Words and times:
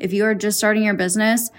If 0.00 0.12
you 0.12 0.24
are 0.24 0.34
just 0.34 0.58
starting 0.58 0.84
your 0.84 0.94
business, 0.94 1.50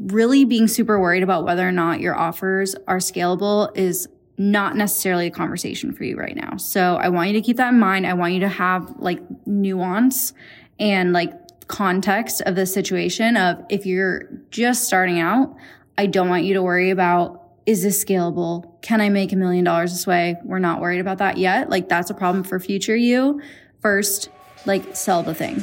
really 0.00 0.44
being 0.44 0.68
super 0.68 0.98
worried 0.98 1.22
about 1.22 1.44
whether 1.44 1.66
or 1.66 1.72
not 1.72 2.00
your 2.00 2.18
offers 2.18 2.74
are 2.86 2.98
scalable 2.98 3.76
is 3.76 4.08
not 4.38 4.74
necessarily 4.74 5.26
a 5.26 5.30
conversation 5.30 5.92
for 5.92 6.04
you 6.04 6.16
right 6.16 6.34
now. 6.34 6.56
So 6.56 6.96
I 6.96 7.10
want 7.10 7.28
you 7.28 7.34
to 7.34 7.42
keep 7.42 7.58
that 7.58 7.74
in 7.74 7.78
mind. 7.78 8.06
I 8.06 8.14
want 8.14 8.32
you 8.32 8.40
to 8.40 8.48
have 8.48 8.94
like 8.98 9.20
nuance 9.46 10.32
and 10.78 11.12
like 11.12 11.32
context 11.68 12.40
of 12.42 12.56
the 12.56 12.64
situation 12.64 13.36
of 13.36 13.62
if 13.68 13.84
you're 13.84 14.30
just 14.50 14.84
starting 14.84 15.20
out, 15.20 15.54
I 15.98 16.06
don't 16.06 16.28
want 16.28 16.44
you 16.44 16.54
to 16.54 16.62
worry 16.62 16.90
about 16.90 17.36
is 17.66 17.82
this 17.82 18.02
scalable? 18.02 18.80
Can 18.80 19.02
I 19.02 19.10
make 19.10 19.32
a 19.32 19.36
million 19.36 19.64
dollars 19.64 19.92
this 19.92 20.06
way? 20.06 20.36
We're 20.42 20.58
not 20.58 20.80
worried 20.80 21.00
about 21.00 21.18
that 21.18 21.36
yet. 21.36 21.68
Like 21.68 21.88
that's 21.88 22.08
a 22.10 22.14
problem 22.14 22.42
for 22.42 22.58
future 22.58 22.96
you. 22.96 23.42
First, 23.82 24.30
like 24.64 24.96
sell 24.96 25.22
the 25.22 25.34
thing. 25.34 25.62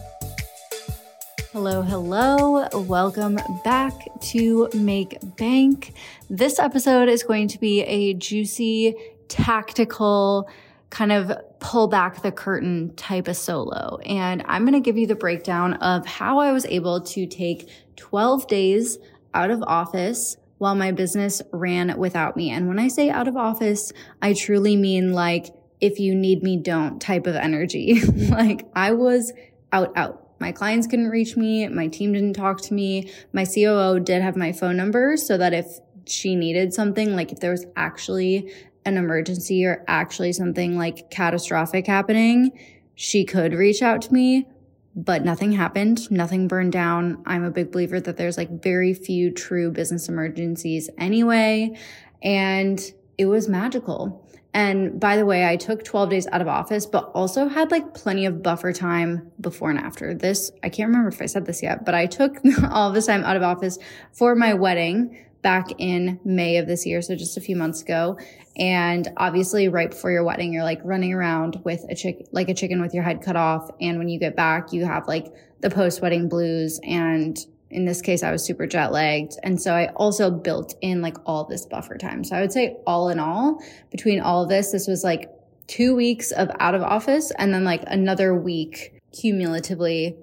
Hello, 1.53 1.81
hello. 1.81 2.65
Welcome 2.71 3.37
back 3.65 4.07
to 4.21 4.69
Make 4.73 5.17
Bank. 5.35 5.91
This 6.29 6.59
episode 6.59 7.09
is 7.09 7.23
going 7.23 7.49
to 7.49 7.59
be 7.59 7.81
a 7.81 8.13
juicy, 8.13 8.95
tactical, 9.27 10.49
kind 10.91 11.11
of 11.11 11.29
pull 11.59 11.89
back 11.89 12.21
the 12.21 12.31
curtain 12.31 12.95
type 12.95 13.27
of 13.27 13.35
solo. 13.35 13.97
And 14.05 14.43
I'm 14.45 14.63
going 14.63 14.75
to 14.75 14.79
give 14.79 14.97
you 14.97 15.07
the 15.07 15.15
breakdown 15.15 15.73
of 15.73 16.05
how 16.05 16.39
I 16.39 16.53
was 16.53 16.65
able 16.67 17.01
to 17.01 17.27
take 17.27 17.67
12 17.97 18.47
days 18.47 18.97
out 19.33 19.51
of 19.51 19.61
office 19.63 20.37
while 20.57 20.75
my 20.75 20.93
business 20.93 21.41
ran 21.51 21.97
without 21.97 22.37
me. 22.37 22.49
And 22.49 22.69
when 22.69 22.79
I 22.79 22.87
say 22.87 23.09
out 23.09 23.27
of 23.27 23.35
office, 23.35 23.91
I 24.21 24.35
truly 24.35 24.77
mean 24.77 25.11
like, 25.11 25.53
if 25.81 25.99
you 25.99 26.15
need 26.15 26.43
me, 26.43 26.55
don't 26.55 27.01
type 27.01 27.27
of 27.27 27.35
energy. 27.35 27.99
like 28.29 28.69
I 28.73 28.93
was 28.93 29.33
out, 29.73 29.91
out 29.97 30.20
my 30.41 30.51
clients 30.51 30.87
couldn't 30.87 31.09
reach 31.09 31.37
me. 31.37 31.67
My 31.67 31.87
team 31.87 32.13
didn't 32.13 32.33
talk 32.33 32.61
to 32.61 32.73
me. 32.73 33.11
My 33.31 33.45
COO 33.45 33.99
did 33.99 34.23
have 34.23 34.35
my 34.35 34.51
phone 34.51 34.75
number 34.75 35.15
so 35.15 35.37
that 35.37 35.53
if 35.53 35.79
she 36.07 36.35
needed 36.35 36.73
something, 36.73 37.15
like 37.15 37.31
if 37.31 37.39
there 37.39 37.51
was 37.51 37.67
actually 37.75 38.51
an 38.83 38.97
emergency 38.97 39.63
or 39.63 39.85
actually 39.87 40.33
something 40.33 40.77
like 40.77 41.11
catastrophic 41.11 41.85
happening, 41.85 42.51
she 42.95 43.23
could 43.23 43.53
reach 43.53 43.83
out 43.83 44.01
to 44.01 44.13
me, 44.13 44.47
but 44.95 45.23
nothing 45.23 45.51
happened. 45.51 46.09
Nothing 46.09 46.47
burned 46.47 46.73
down. 46.73 47.21
I'm 47.27 47.43
a 47.43 47.51
big 47.51 47.71
believer 47.71 47.99
that 47.99 48.17
there's 48.17 48.37
like 48.37 48.63
very 48.63 48.95
few 48.95 49.31
true 49.31 49.69
business 49.69 50.09
emergencies 50.09 50.89
anyway. 50.97 51.77
And 52.23 52.81
it 53.19 53.25
was 53.25 53.47
magical. 53.47 54.20
And 54.53 54.99
by 54.99 55.15
the 55.15 55.25
way, 55.25 55.47
I 55.47 55.55
took 55.55 55.83
12 55.83 56.09
days 56.09 56.27
out 56.27 56.41
of 56.41 56.47
office, 56.47 56.85
but 56.85 57.11
also 57.13 57.47
had 57.47 57.71
like 57.71 57.93
plenty 57.93 58.25
of 58.25 58.43
buffer 58.43 58.73
time 58.73 59.31
before 59.39 59.69
and 59.69 59.79
after 59.79 60.13
this. 60.13 60.51
I 60.61 60.69
can't 60.69 60.89
remember 60.89 61.09
if 61.09 61.21
I 61.21 61.25
said 61.25 61.45
this 61.45 61.63
yet, 61.63 61.85
but 61.85 61.95
I 61.95 62.05
took 62.05 62.37
all 62.69 62.91
this 62.91 63.05
time 63.05 63.23
out 63.23 63.37
of 63.37 63.43
office 63.43 63.77
for 64.11 64.35
my 64.35 64.53
wedding 64.53 65.25
back 65.41 65.69
in 65.77 66.19
May 66.23 66.57
of 66.57 66.67
this 66.67 66.85
year. 66.85 67.01
So 67.01 67.15
just 67.15 67.37
a 67.37 67.41
few 67.41 67.55
months 67.55 67.81
ago. 67.81 68.17
And 68.57 69.07
obviously 69.17 69.69
right 69.69 69.89
before 69.89 70.11
your 70.11 70.23
wedding, 70.23 70.53
you're 70.53 70.63
like 70.63 70.81
running 70.83 71.13
around 71.13 71.61
with 71.63 71.85
a 71.89 71.95
chick, 71.95 72.27
like 72.31 72.49
a 72.49 72.53
chicken 72.53 72.81
with 72.81 72.93
your 72.93 73.03
head 73.03 73.21
cut 73.21 73.35
off. 73.35 73.69
And 73.79 73.97
when 73.97 74.09
you 74.09 74.19
get 74.19 74.35
back, 74.35 74.73
you 74.73 74.85
have 74.85 75.07
like 75.07 75.33
the 75.61 75.69
post 75.69 76.01
wedding 76.01 76.27
blues 76.27 76.79
and 76.83 77.37
in 77.71 77.85
this 77.85 78.01
case, 78.01 78.23
I 78.23 78.31
was 78.31 78.43
super 78.43 78.67
jet 78.67 78.91
lagged. 78.91 79.37
And 79.43 79.61
so 79.61 79.73
I 79.73 79.87
also 79.95 80.29
built 80.29 80.75
in 80.81 81.01
like 81.01 81.17
all 81.25 81.45
this 81.45 81.65
buffer 81.65 81.97
time. 81.97 82.23
So 82.23 82.35
I 82.35 82.41
would 82.41 82.51
say 82.51 82.77
all 82.85 83.09
in 83.09 83.19
all, 83.19 83.61
between 83.89 84.19
all 84.19 84.43
of 84.43 84.49
this, 84.49 84.71
this 84.71 84.87
was 84.87 85.03
like 85.03 85.29
two 85.67 85.95
weeks 85.95 86.31
of 86.31 86.51
out 86.59 86.75
of 86.75 86.81
office 86.81 87.31
and 87.37 87.53
then 87.53 87.63
like 87.63 87.83
another 87.87 88.35
week 88.35 88.93
cumulatively 89.13 90.17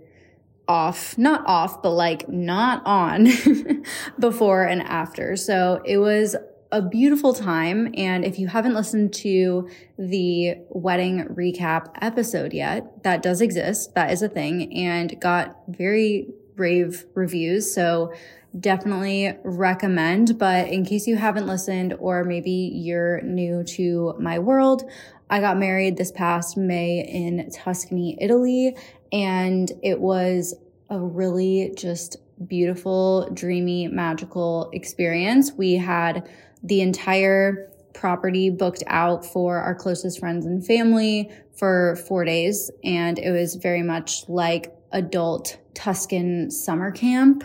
off, 0.66 1.16
not 1.16 1.42
off, 1.46 1.82
but 1.82 1.92
like 1.92 2.28
not 2.28 2.82
on 2.84 3.28
before 4.18 4.64
and 4.64 4.82
after. 4.82 5.36
So 5.36 5.80
it 5.84 5.96
was 5.96 6.36
a 6.70 6.82
beautiful 6.82 7.32
time. 7.32 7.94
And 7.96 8.24
if 8.24 8.38
you 8.38 8.48
haven't 8.48 8.74
listened 8.74 9.14
to 9.14 9.70
the 9.98 10.56
wedding 10.68 11.24
recap 11.30 11.90
episode 12.02 12.52
yet, 12.52 13.02
that 13.04 13.22
does 13.22 13.40
exist. 13.40 13.94
That 13.94 14.10
is 14.10 14.20
a 14.20 14.28
thing 14.28 14.74
and 14.76 15.18
got 15.18 15.56
very 15.66 16.28
rave 16.58 17.04
reviews. 17.14 17.72
So 17.74 18.12
definitely 18.58 19.34
recommend. 19.44 20.38
But 20.38 20.68
in 20.68 20.84
case 20.84 21.06
you 21.06 21.16
haven't 21.16 21.46
listened 21.46 21.94
or 21.98 22.24
maybe 22.24 22.72
you're 22.74 23.20
new 23.22 23.64
to 23.64 24.14
my 24.18 24.38
world, 24.38 24.84
I 25.30 25.40
got 25.40 25.58
married 25.58 25.96
this 25.96 26.10
past 26.10 26.56
May 26.56 27.00
in 27.00 27.50
Tuscany, 27.50 28.16
Italy, 28.20 28.74
and 29.12 29.70
it 29.82 30.00
was 30.00 30.54
a 30.88 30.98
really 30.98 31.74
just 31.76 32.16
beautiful, 32.46 33.28
dreamy, 33.34 33.88
magical 33.88 34.70
experience. 34.72 35.52
We 35.52 35.74
had 35.74 36.28
the 36.62 36.80
entire 36.80 37.70
property 37.92 38.48
booked 38.48 38.84
out 38.86 39.24
for 39.26 39.58
our 39.58 39.74
closest 39.74 40.20
friends 40.20 40.46
and 40.46 40.64
family 40.64 41.30
for 41.56 41.96
four 41.96 42.24
days. 42.24 42.70
And 42.84 43.18
it 43.18 43.32
was 43.32 43.56
very 43.56 43.82
much 43.82 44.28
like 44.28 44.72
adult 44.92 45.58
Tuscan 45.74 46.50
summer 46.50 46.90
camp 46.90 47.44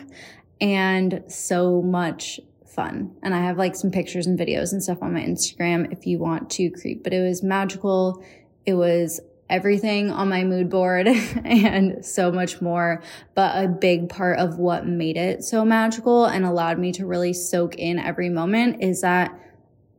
and 0.59 1.23
so 1.27 1.81
much 1.81 2.39
fun. 2.65 3.15
And 3.21 3.33
I 3.33 3.41
have 3.41 3.57
like 3.57 3.75
some 3.75 3.91
pictures 3.91 4.27
and 4.27 4.37
videos 4.39 4.71
and 4.71 4.81
stuff 4.81 5.01
on 5.01 5.13
my 5.13 5.21
Instagram 5.21 5.91
if 5.91 6.07
you 6.07 6.19
want 6.19 6.49
to 6.51 6.69
creep, 6.69 7.03
but 7.03 7.13
it 7.13 7.21
was 7.21 7.43
magical. 7.43 8.23
It 8.65 8.73
was 8.73 9.19
everything 9.49 10.09
on 10.09 10.29
my 10.29 10.43
mood 10.43 10.69
board 10.69 11.07
and 11.45 12.03
so 12.03 12.31
much 12.31 12.61
more. 12.61 13.03
But 13.35 13.63
a 13.63 13.67
big 13.67 14.09
part 14.09 14.39
of 14.39 14.57
what 14.57 14.87
made 14.87 15.17
it 15.17 15.43
so 15.43 15.63
magical 15.63 16.25
and 16.25 16.45
allowed 16.45 16.79
me 16.79 16.91
to 16.93 17.05
really 17.05 17.33
soak 17.33 17.75
in 17.75 17.99
every 17.99 18.29
moment 18.29 18.81
is 18.81 19.01
that 19.01 19.39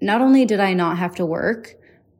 not 0.01 0.21
only 0.21 0.45
did 0.45 0.61
I 0.61 0.75
not 0.75 0.99
have 0.99 1.15
to 1.17 1.27
work, 1.27 1.77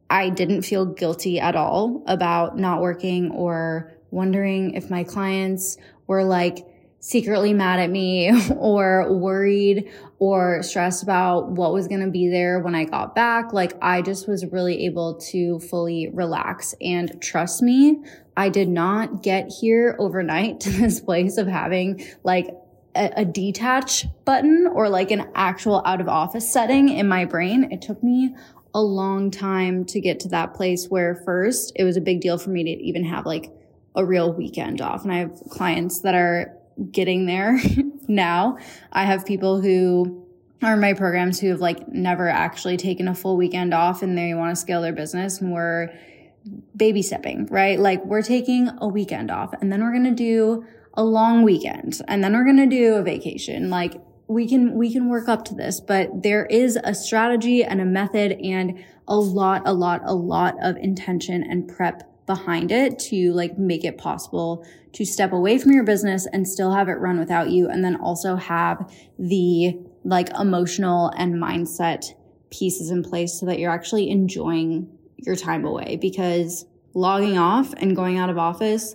I 0.09 0.29
didn't 0.29 0.63
feel 0.63 0.87
guilty 0.87 1.41
at 1.41 1.57
all 1.57 2.03
about 2.07 2.57
not 2.59 2.81
working 2.81 3.31
or 3.31 3.94
wondering 4.15 4.75
if 4.75 4.89
my 4.89 5.05
clients 5.05 5.77
were 6.07 6.25
like 6.25 6.67
secretly 7.05 7.53
mad 7.53 7.79
at 7.79 7.91
me 7.91 8.33
or 8.57 9.13
worried 9.13 9.91
or 10.19 10.63
stressed 10.63 11.03
about 11.03 11.51
what 11.51 11.73
was 11.73 11.87
going 11.87 12.01
to 12.01 12.11
be 12.11 12.29
there 12.31 12.61
when 12.61 12.75
I 12.75 12.85
got 12.85 13.15
back. 13.15 13.53
Like 13.53 13.75
I 13.83 14.01
just 14.01 14.27
was 14.27 14.47
really 14.47 14.87
able 14.87 15.17
to 15.33 15.61
fully 15.61 16.09
relax 16.09 16.75
and 16.81 17.21
trust 17.21 17.63
me. 17.63 18.03
I 18.39 18.49
did 18.49 18.71
not 18.71 19.23
get 19.23 19.53
here 19.61 19.97
overnight 19.99 20.61
to 20.61 20.71
this 20.71 20.99
place 21.01 21.37
of 21.37 21.47
having 21.47 22.07
like 22.23 22.49
a, 22.97 23.13
a 23.19 23.25
detach 23.25 24.07
button 24.25 24.67
or 24.73 24.89
like 24.89 25.11
an 25.11 25.29
actual 25.35 25.83
out 25.85 26.01
of 26.01 26.09
office 26.09 26.51
setting 26.51 26.89
in 26.89 27.07
my 27.07 27.27
brain. 27.27 27.71
It 27.71 27.83
took 27.83 28.03
me 28.03 28.35
a 28.73 28.83
long 28.83 29.31
time 29.31 29.85
to 29.85 30.01
get 30.01 30.21
to 30.21 30.29
that 30.31 30.55
place 30.55 30.87
where 30.87 31.15
first 31.25 31.73
it 31.77 31.85
was 31.85 31.97
a 31.97 32.01
big 32.01 32.21
deal 32.21 32.39
for 32.39 32.51
me 32.51 32.65
to 32.65 32.71
even 32.71 33.05
have 33.05 33.27
like 33.27 33.53
a 33.95 34.05
real 34.05 34.33
weekend 34.33 34.81
off. 34.81 35.05
And 35.05 35.13
I 35.13 35.19
have 35.19 35.41
clients 35.51 36.01
that 36.01 36.15
are 36.15 36.57
getting 36.91 37.27
there 37.27 37.59
now. 38.09 38.59
I 38.93 39.05
have 39.05 39.25
people 39.25 39.61
who 39.61 40.27
are 40.63 40.77
my 40.77 40.95
programs 40.95 41.41
who 41.41 41.49
have 41.49 41.61
like 41.61 41.89
never 41.89 42.29
actually 42.29 42.77
taken 42.77 43.09
a 43.09 43.15
full 43.15 43.37
weekend 43.37 43.75
off 43.75 44.03
and 44.03 44.17
they 44.17 44.35
want 44.35 44.55
to 44.55 44.61
scale 44.61 44.81
their 44.81 44.93
business 44.93 45.41
and 45.41 45.53
we're 45.53 45.91
baby 46.77 47.03
stepping, 47.03 47.47
right? 47.47 47.79
Like 47.79 48.05
we're 48.05 48.23
taking 48.23 48.71
a 48.79 48.89
weekend 48.89 49.31
off 49.31 49.53
and 49.61 49.73
then 49.73 49.83
we're 49.83 49.93
going 49.93 50.05
to 50.05 50.11
do 50.11 50.65
a 50.95 51.05
long 51.05 51.43
weekend 51.43 52.01
and 52.09 52.23
then 52.23 52.35
we're 52.35 52.45
going 52.45 52.57
to 52.57 52.67
do 52.67 52.95
a 52.95 53.03
vacation. 53.03 53.71
Like 53.71 54.01
we 54.27 54.49
can, 54.49 54.75
we 54.75 54.93
can 54.93 55.09
work 55.09 55.29
up 55.29 55.45
to 55.47 55.55
this, 55.55 55.81
but 55.81 56.23
there 56.23 56.47
is 56.47 56.79
a 56.83 56.95
strategy 56.95 57.63
and 57.63 57.81
a 57.81 57.85
method 57.85 58.33
and 58.33 58.83
a 59.07 59.17
lot, 59.17 59.63
a 59.67 59.73
lot, 59.73 60.01
a 60.05 60.15
lot 60.15 60.55
of 60.63 60.77
intention 60.77 61.43
and 61.43 61.69
prep 61.69 62.11
behind 62.27 62.73
it 62.73 62.99
to 62.99 63.33
like 63.33 63.59
make 63.59 63.85
it 63.85 63.99
possible 63.99 64.67
to 64.93 65.05
step 65.05 65.33
away 65.33 65.59
from 65.59 65.73
your 65.73 65.85
business 65.85 66.27
and 66.33 66.49
still 66.49 66.73
have 66.73 66.89
it 66.89 66.93
run 66.93 67.19
without 67.19 67.51
you. 67.51 67.69
And 67.69 67.85
then 67.85 67.97
also 67.97 68.37
have 68.37 68.91
the 69.19 69.79
like 70.05 70.31
emotional 70.39 71.09
and 71.17 71.35
mindset 71.35 72.15
pieces 72.51 72.91
in 72.91 73.03
place 73.03 73.39
so 73.39 73.47
that 73.47 73.59
you're 73.59 73.73
actually 73.73 74.11
enjoying 74.11 74.89
your 75.17 75.37
time 75.37 75.65
away 75.65 75.97
because 76.01 76.67
logging 76.95 77.37
off 77.37 77.75
and 77.79 77.97
going 77.97 78.19
out 78.19 78.31
of 78.31 78.39
office 78.39 78.95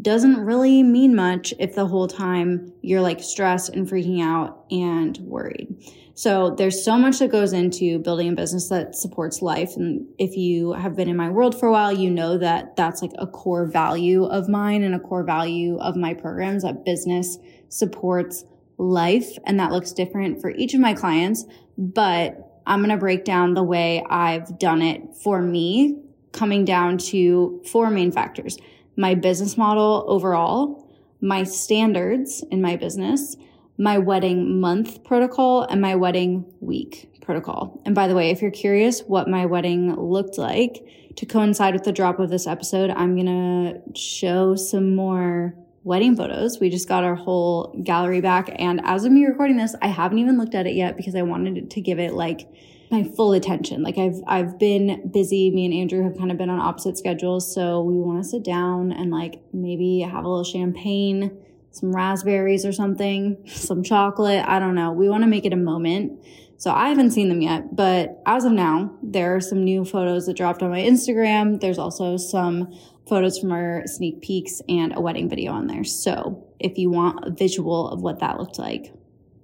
doesn't 0.00 0.38
really 0.38 0.82
mean 0.82 1.14
much 1.14 1.52
if 1.58 1.74
the 1.74 1.86
whole 1.86 2.06
time 2.06 2.72
you're 2.80 3.00
like 3.00 3.22
stressed 3.22 3.70
and 3.70 3.88
freaking 3.88 4.22
out 4.22 4.64
and 4.70 5.18
worried. 5.18 5.74
So 6.20 6.50
there's 6.50 6.84
so 6.84 6.98
much 6.98 7.18
that 7.20 7.30
goes 7.30 7.54
into 7.54 7.98
building 7.98 8.28
a 8.28 8.32
business 8.32 8.68
that 8.68 8.94
supports 8.94 9.40
life. 9.40 9.74
And 9.76 10.06
if 10.18 10.36
you 10.36 10.74
have 10.74 10.94
been 10.94 11.08
in 11.08 11.16
my 11.16 11.30
world 11.30 11.58
for 11.58 11.66
a 11.66 11.72
while, 11.72 11.90
you 11.90 12.10
know 12.10 12.36
that 12.36 12.76
that's 12.76 13.00
like 13.00 13.12
a 13.18 13.26
core 13.26 13.64
value 13.64 14.24
of 14.24 14.46
mine 14.46 14.82
and 14.82 14.94
a 14.94 14.98
core 14.98 15.24
value 15.24 15.78
of 15.78 15.96
my 15.96 16.12
programs 16.12 16.62
that 16.62 16.84
business 16.84 17.38
supports 17.70 18.44
life. 18.76 19.38
And 19.46 19.58
that 19.60 19.72
looks 19.72 19.92
different 19.92 20.42
for 20.42 20.50
each 20.50 20.74
of 20.74 20.80
my 20.80 20.92
clients. 20.92 21.46
But 21.78 22.60
I'm 22.66 22.80
going 22.80 22.90
to 22.90 22.98
break 22.98 23.24
down 23.24 23.54
the 23.54 23.62
way 23.62 24.04
I've 24.10 24.58
done 24.58 24.82
it 24.82 25.16
for 25.16 25.40
me, 25.40 26.02
coming 26.32 26.66
down 26.66 26.98
to 26.98 27.62
four 27.66 27.88
main 27.88 28.12
factors. 28.12 28.58
My 28.94 29.14
business 29.14 29.56
model 29.56 30.04
overall, 30.06 30.86
my 31.22 31.44
standards 31.44 32.44
in 32.50 32.60
my 32.60 32.76
business, 32.76 33.36
my 33.80 33.96
wedding 33.96 34.60
month 34.60 35.02
protocol 35.04 35.62
and 35.62 35.80
my 35.80 35.96
wedding 35.96 36.44
week 36.60 37.10
protocol. 37.22 37.80
And 37.86 37.94
by 37.94 38.08
the 38.08 38.14
way, 38.14 38.28
if 38.28 38.42
you're 38.42 38.50
curious 38.50 39.00
what 39.00 39.26
my 39.26 39.46
wedding 39.46 39.94
looked 39.96 40.36
like 40.36 40.84
to 41.16 41.24
coincide 41.24 41.72
with 41.72 41.84
the 41.84 41.92
drop 41.92 42.20
of 42.20 42.28
this 42.28 42.46
episode, 42.46 42.90
I'm 42.90 43.14
going 43.16 43.24
to 43.24 43.98
show 43.98 44.54
some 44.54 44.94
more 44.94 45.54
wedding 45.82 46.14
photos. 46.14 46.60
We 46.60 46.68
just 46.68 46.88
got 46.88 47.04
our 47.04 47.14
whole 47.14 47.74
gallery 47.82 48.20
back. 48.20 48.54
And 48.56 48.82
as 48.84 49.06
of 49.06 49.12
me 49.12 49.24
recording 49.24 49.56
this, 49.56 49.74
I 49.80 49.86
haven't 49.88 50.18
even 50.18 50.36
looked 50.36 50.54
at 50.54 50.66
it 50.66 50.74
yet 50.74 50.98
because 50.98 51.14
I 51.14 51.22
wanted 51.22 51.70
to 51.70 51.80
give 51.80 51.98
it 51.98 52.12
like 52.12 52.50
my 52.90 53.02
full 53.02 53.32
attention. 53.32 53.82
Like 53.82 53.96
I've, 53.96 54.20
I've 54.26 54.58
been 54.58 55.10
busy. 55.10 55.50
Me 55.50 55.64
and 55.64 55.72
Andrew 55.72 56.04
have 56.04 56.18
kind 56.18 56.30
of 56.30 56.36
been 56.36 56.50
on 56.50 56.60
opposite 56.60 56.98
schedules. 56.98 57.54
So 57.54 57.80
we 57.80 57.94
want 57.94 58.22
to 58.22 58.28
sit 58.28 58.42
down 58.42 58.92
and 58.92 59.10
like 59.10 59.40
maybe 59.54 60.00
have 60.00 60.26
a 60.26 60.28
little 60.28 60.44
champagne 60.44 61.46
some 61.72 61.94
raspberries 61.94 62.64
or 62.64 62.72
something, 62.72 63.36
some 63.46 63.82
chocolate. 63.82 64.44
I 64.46 64.58
don't 64.58 64.74
know. 64.74 64.92
We 64.92 65.08
want 65.08 65.22
to 65.22 65.28
make 65.28 65.44
it 65.44 65.52
a 65.52 65.56
moment. 65.56 66.24
So 66.56 66.70
I 66.70 66.90
haven't 66.90 67.12
seen 67.12 67.30
them 67.30 67.40
yet, 67.40 67.74
but 67.74 68.20
as 68.26 68.44
of 68.44 68.52
now, 68.52 68.94
there 69.02 69.34
are 69.34 69.40
some 69.40 69.64
new 69.64 69.82
photos 69.82 70.26
that 70.26 70.36
dropped 70.36 70.62
on 70.62 70.70
my 70.70 70.80
Instagram. 70.80 71.58
There's 71.58 71.78
also 71.78 72.18
some 72.18 72.78
photos 73.08 73.38
from 73.38 73.50
our 73.50 73.84
sneak 73.86 74.20
peeks 74.20 74.60
and 74.68 74.94
a 74.94 75.00
wedding 75.00 75.28
video 75.28 75.52
on 75.52 75.68
there. 75.68 75.84
So 75.84 76.46
if 76.58 76.76
you 76.76 76.90
want 76.90 77.24
a 77.26 77.30
visual 77.30 77.88
of 77.88 78.02
what 78.02 78.20
that 78.20 78.38
looked 78.38 78.58
like, 78.58 78.92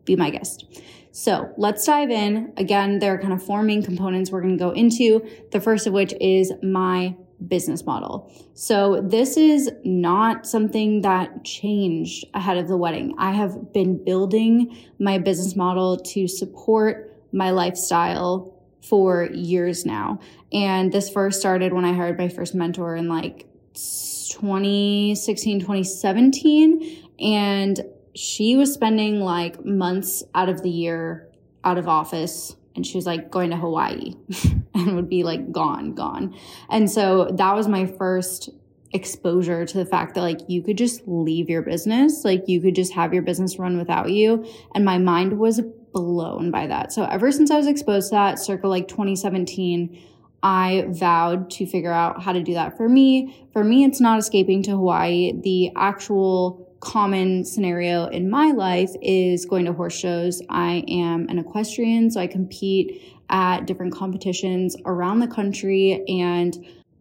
be 0.05 0.14
my 0.14 0.28
guest. 0.28 0.67
So 1.11 1.50
let's 1.56 1.87
dive 1.87 2.11
in. 2.11 2.52
Again, 2.58 2.99
there 2.99 3.14
are 3.14 3.19
kind 3.19 3.32
of 3.32 3.43
four 3.43 3.62
main 3.62 3.82
components 3.82 4.31
we're 4.31 4.43
going 4.43 4.58
to 4.58 4.62
go 4.62 4.73
into. 4.73 5.26
The 5.52 5.61
first 5.62 5.87
of 5.87 5.94
which 5.94 6.12
is 6.20 6.52
my 6.62 7.17
business 7.49 7.85
model. 7.85 8.33
So 8.55 9.00
this 9.03 9.37
is 9.37 9.71
not 9.85 10.47
something 10.47 11.03
that 11.03 11.44
changed 11.44 12.25
ahead 12.35 12.56
of 12.56 12.69
the 12.69 12.77
wedding. 12.77 13.15
I 13.19 13.33
have 13.33 13.73
been 13.73 14.03
building 14.03 14.77
my 14.99 15.19
business 15.19 15.55
model 15.55 15.99
to 15.99 16.27
support 16.29 17.15
my 17.33 17.50
lifestyle 17.50 18.55
for 18.83 19.25
years 19.33 19.85
now. 19.85 20.21
And 20.53 20.93
this 20.93 21.11
first 21.11 21.41
started 21.41 21.73
when 21.73 21.85
I 21.85 21.93
hired 21.93 22.19
my 22.19 22.29
first 22.29 22.55
mentor 22.55 22.97
in 22.97 23.09
like 23.09 23.47
2016, 23.75 25.61
2017. 25.61 27.11
And 27.21 27.81
she 28.15 28.56
was 28.56 28.73
spending 28.73 29.21
like 29.21 29.65
months 29.65 30.23
out 30.35 30.49
of 30.49 30.62
the 30.62 30.71
year 30.71 31.29
out 31.65 31.79
of 31.79 31.88
office 31.88 32.56
and 32.76 32.87
she 32.87 32.96
was 32.96 33.06
like 33.06 33.31
going 33.31 33.50
to 33.50 33.56
Hawaii 33.56 34.14
and 34.75 34.94
would 34.94 35.08
be 35.08 35.25
like 35.25 35.50
gone, 35.50 35.94
gone. 35.94 36.37
And 36.69 36.90
so 36.90 37.31
that 37.32 37.55
was 37.55 37.67
my 37.67 37.87
first 37.87 38.50
exposure 38.93 39.67
to 39.67 39.78
the 39.78 39.87
fact 39.87 40.14
that 40.14 40.23
like 40.23 40.40
you 40.49 40.62
could 40.62 40.78
just 40.78 41.02
leave 41.06 41.50
your 41.50 41.62
business, 41.62 42.25
like 42.25 42.44
you 42.46 42.61
could 42.61 42.75
just 42.75 42.93
have 42.93 43.12
your 43.12 43.23
business 43.23 43.58
run 43.58 43.76
without 43.78 44.11
you. 44.11 44.46
And 44.75 44.84
my 44.84 44.99
mind 44.99 45.38
was 45.38 45.61
blown 45.93 46.50
by 46.50 46.67
that. 46.67 46.93
So 46.93 47.05
ever 47.05 47.32
since 47.32 47.50
I 47.50 47.56
was 47.56 47.67
exposed 47.67 48.11
to 48.11 48.17
that 48.17 48.38
circa 48.38 48.69
like 48.69 48.87
2017, 48.88 50.02
I 50.43 50.84
vowed 50.88 51.50
to 51.52 51.67
figure 51.67 51.93
out 51.93 52.23
how 52.23 52.32
to 52.32 52.43
do 52.43 52.55
that 52.55 52.76
for 52.76 52.88
me. 52.88 53.49
For 53.52 53.64
me, 53.64 53.84
it's 53.84 54.00
not 54.00 54.19
escaping 54.19 54.62
to 54.64 54.73
Hawaii. 54.73 55.32
The 55.40 55.73
actual 55.75 56.66
common 56.81 57.44
scenario 57.44 58.06
in 58.06 58.28
my 58.31 58.52
life 58.52 58.90
is 59.02 59.44
going 59.46 59.64
to 59.64 59.73
horse 59.73 59.99
shows. 59.99 60.43
I 60.49 60.84
am 60.88 61.28
an 61.28 61.38
equestrian, 61.38 62.11
so 62.11 62.20
I 62.20 62.26
compete 62.26 63.02
at 63.28 63.67
different 63.67 63.94
competitions 63.94 64.76
around 64.84 65.20
the 65.20 65.26
country. 65.26 66.05
And 66.08 66.56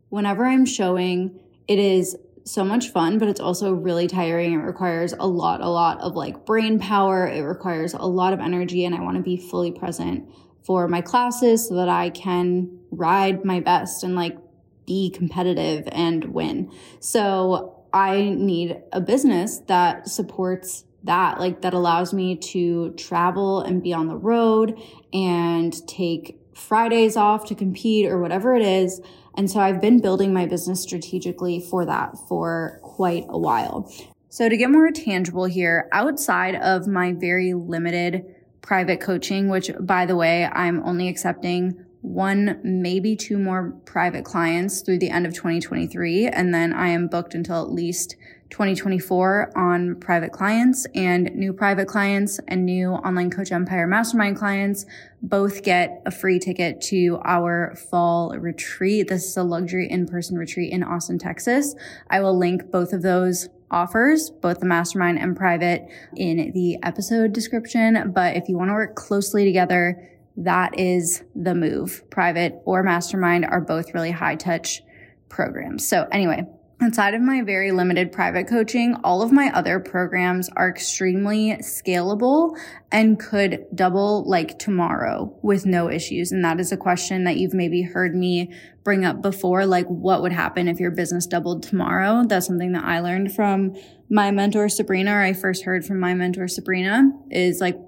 whenever 0.10 0.45
I'm 0.45 0.66
showing, 0.66 1.39
it 1.68 1.80
is 1.80 2.16
so 2.45 2.63
much 2.63 2.89
fun, 2.89 3.18
but 3.18 3.27
it's 3.27 3.39
also 3.39 3.74
really 3.74 4.07
tiring. 4.07 4.54
It 4.54 4.57
requires 4.57 5.13
a 5.13 5.27
lot, 5.27 5.62
a 5.62 5.69
lot 5.69 6.00
of 6.01 6.16
like 6.16 6.45
brain 6.45 6.80
power. 6.80 7.27
It 7.27 7.42
requires 7.42 7.94
a 7.94 8.06
lot 8.06 8.33
of 8.33 8.39
energy, 8.39 8.86
and 8.86 8.95
I 8.95 9.01
want 9.01 9.18
to 9.18 9.24
be 9.24 9.38
fully 9.38 9.72
present 9.72 10.30
for 10.63 10.88
my 10.88 11.01
classes 11.01 11.68
so 11.68 11.75
that 11.75 11.89
I 11.89 12.10
can 12.10 12.80
ride 12.92 13.45
my 13.45 13.60
best 13.60 14.04
and 14.04 14.16
like 14.16 14.38
be 14.86 15.10
competitive 15.10 15.88
and 15.92 16.25
win. 16.33 16.72
So 17.00 17.75
I 17.96 18.36
need 18.38 18.82
a 18.92 19.00
business 19.00 19.60
that 19.68 20.10
supports 20.10 20.84
that, 21.06 21.40
like 21.40 21.62
that 21.62 21.74
allows 21.74 22.14
me 22.14 22.36
to 22.36 22.92
travel 22.98 23.62
and 23.62 23.82
be 23.82 23.94
on 23.94 24.08
the 24.08 24.18
road 24.18 24.78
and 25.14 25.74
take 25.88 26.38
Fridays 26.54 27.16
off 27.16 27.46
to 27.46 27.56
compete 27.56 28.08
or 28.08 28.20
whatever 28.20 28.54
it 28.54 28.64
is. 28.64 29.00
And 29.36 29.50
so 29.50 29.62
I've 29.62 29.80
been 29.80 30.02
building 30.02 30.34
my 30.34 30.46
business 30.46 30.82
strategically 30.84 31.62
for 31.62 31.86
that 31.86 32.18
for 32.28 32.82
quite 32.84 33.28
a 33.30 33.38
while. 33.38 33.90
So 34.28 34.50
to 34.50 34.58
get 34.58 34.72
more 34.72 34.92
tangible 34.92 35.46
here, 35.46 35.88
outside 35.94 36.56
of 36.56 36.88
my 36.88 37.14
very 37.14 37.54
limited 37.54 38.26
private 38.62 39.00
coaching, 39.00 39.48
which 39.48 39.72
by 39.80 40.06
the 40.06 40.18
way, 40.18 40.44
I'm 40.44 40.84
only 40.84 41.08
accepting 41.08 41.85
one, 42.06 42.60
maybe 42.63 43.16
two 43.16 43.38
more 43.38 43.72
private 43.86 44.24
clients 44.24 44.81
through 44.81 45.00
the 45.00 45.10
end 45.10 45.25
of 45.25 45.34
2023. 45.34 46.28
And 46.28 46.54
then 46.54 46.72
I 46.72 46.90
am 46.90 47.07
booked 47.07 47.34
until 47.34 47.62
at 47.62 47.72
least 47.72 48.16
2024 48.52 49.57
on 49.57 49.96
private 49.96 50.31
clients 50.31 50.86
and 50.94 51.34
new 51.36 51.52
private 51.52 51.88
clients 51.88 52.40
and 52.48 52.63
new 52.63 52.92
online 52.92 53.31
coach 53.31 53.52
empire 53.52 53.88
mastermind 53.88 54.38
clients 54.38 54.86
both 55.24 55.63
get 55.63 56.04
a 56.06 56.12
free 56.12 56.38
ticket 56.38 56.80
to 56.80 57.19
our 57.25 57.75
fall 57.90 58.38
retreat. 58.38 59.08
This 59.08 59.25
is 59.25 59.36
a 59.36 59.44
luxury 59.44 59.90
in-person 59.90 60.38
retreat 60.38 60.72
in 60.72 60.84
Austin, 60.84 61.18
Texas. 61.18 61.75
I 62.10 62.22
will 62.22 62.38
link 62.38 62.72
both 62.72 62.94
of 62.94 63.01
those 63.01 63.50
offers, 63.72 64.30
both 64.30 64.60
the 64.60 64.68
mastermind 64.68 65.18
and 65.18 65.36
private 65.36 65.88
in 66.16 66.51
the 66.54 66.78
episode 66.84 67.34
description. 67.34 68.12
But 68.13 68.38
if 68.38 68.48
you 68.48 68.58
want 68.58 68.69
to 68.69 68.74
work 68.74 68.96
closely 68.96 69.44
together, 69.44 70.15
that 70.38 70.80
is 70.80 71.24
the 71.36 71.56
move. 71.56 72.04
Private 72.10 72.62
or 72.66 72.84
mastermind 72.84 73.46
are 73.46 73.62
both 73.62 73.94
really 73.94 74.12
high 74.12 74.36
touch 74.36 74.82
programs. 75.30 75.88
So 75.88 76.08
anyway, 76.12 76.46
Inside 76.82 77.13
of 77.13 77.22
my 77.22 77.42
very 77.42 77.72
limited 77.72 78.12
private 78.12 78.50
coaching, 78.50 78.98
all 79.01 79.22
of 79.22 79.32
my 79.32 79.50
other 79.54 79.80
programs 79.80 80.50
are 80.50 80.70
extremely 80.70 81.51
scalable 81.62 82.58
and 82.92 83.18
could 83.18 83.65
double 83.74 84.30
like 84.30 84.60
tomorrow 84.60 85.34
with 85.42 85.65
no 85.65 85.89
issues. 85.89 86.34
And 86.34 86.44
that 86.44 86.60
is 86.60 86.74
a 86.74 86.77
question 86.77 87.24
that 87.24 87.38
you've 87.38 87.54
maybe 87.54 87.82
heard 87.82 88.13
me 88.13 88.51
bring 88.84 89.06
up 89.06 89.22
before. 89.22 89.65
Like, 89.65 89.88
what 89.88 90.22
would 90.22 90.34
happen 90.34 90.68
if 90.68 90.82
your 90.82 90.92
business 90.92 91.25
doubled 91.25 91.63
tomorrow? 91.63 92.25
That's 92.27 92.46
something 92.46 92.74
that 92.74 92.84
I 92.84 93.00
learned 93.00 93.34
from 93.34 93.75
my 94.10 94.32
mentor, 94.32 94.68
Sabrina, 94.68 95.13
or 95.13 95.22
I 95.22 95.32
first 95.32 95.63
heard 95.63 95.86
from 95.86 96.01
my 96.01 96.13
mentor, 96.13 96.50
Sabrina, 96.50 97.10
is 97.32 97.62
like, 97.62 97.80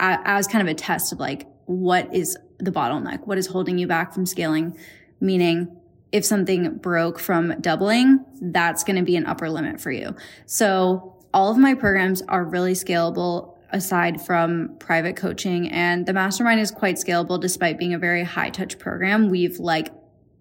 as 0.00 0.48
kind 0.48 0.66
of 0.66 0.68
a 0.68 0.74
test 0.74 1.12
of 1.12 1.20
like, 1.20 1.46
what 1.66 2.12
is 2.14 2.36
the 2.58 2.72
bottleneck? 2.72 3.26
What 3.26 3.38
is 3.38 3.46
holding 3.46 3.78
you 3.78 3.86
back 3.86 4.12
from 4.12 4.26
scaling? 4.26 4.76
Meaning, 5.20 5.76
if 6.12 6.24
something 6.24 6.76
broke 6.76 7.18
from 7.18 7.60
doubling, 7.60 8.24
that's 8.40 8.84
going 8.84 8.96
to 8.96 9.02
be 9.02 9.16
an 9.16 9.26
upper 9.26 9.50
limit 9.50 9.80
for 9.80 9.90
you. 9.90 10.14
So 10.46 11.16
all 11.34 11.50
of 11.50 11.58
my 11.58 11.74
programs 11.74 12.22
are 12.22 12.44
really 12.44 12.72
scalable 12.72 13.54
aside 13.70 14.20
from 14.22 14.76
private 14.78 15.16
coaching 15.16 15.68
and 15.70 16.06
the 16.06 16.12
mastermind 16.12 16.60
is 16.60 16.70
quite 16.70 16.96
scalable 16.96 17.40
despite 17.40 17.78
being 17.78 17.92
a 17.92 17.98
very 17.98 18.22
high 18.22 18.50
touch 18.50 18.78
program. 18.78 19.28
We've 19.28 19.58
like 19.58 19.92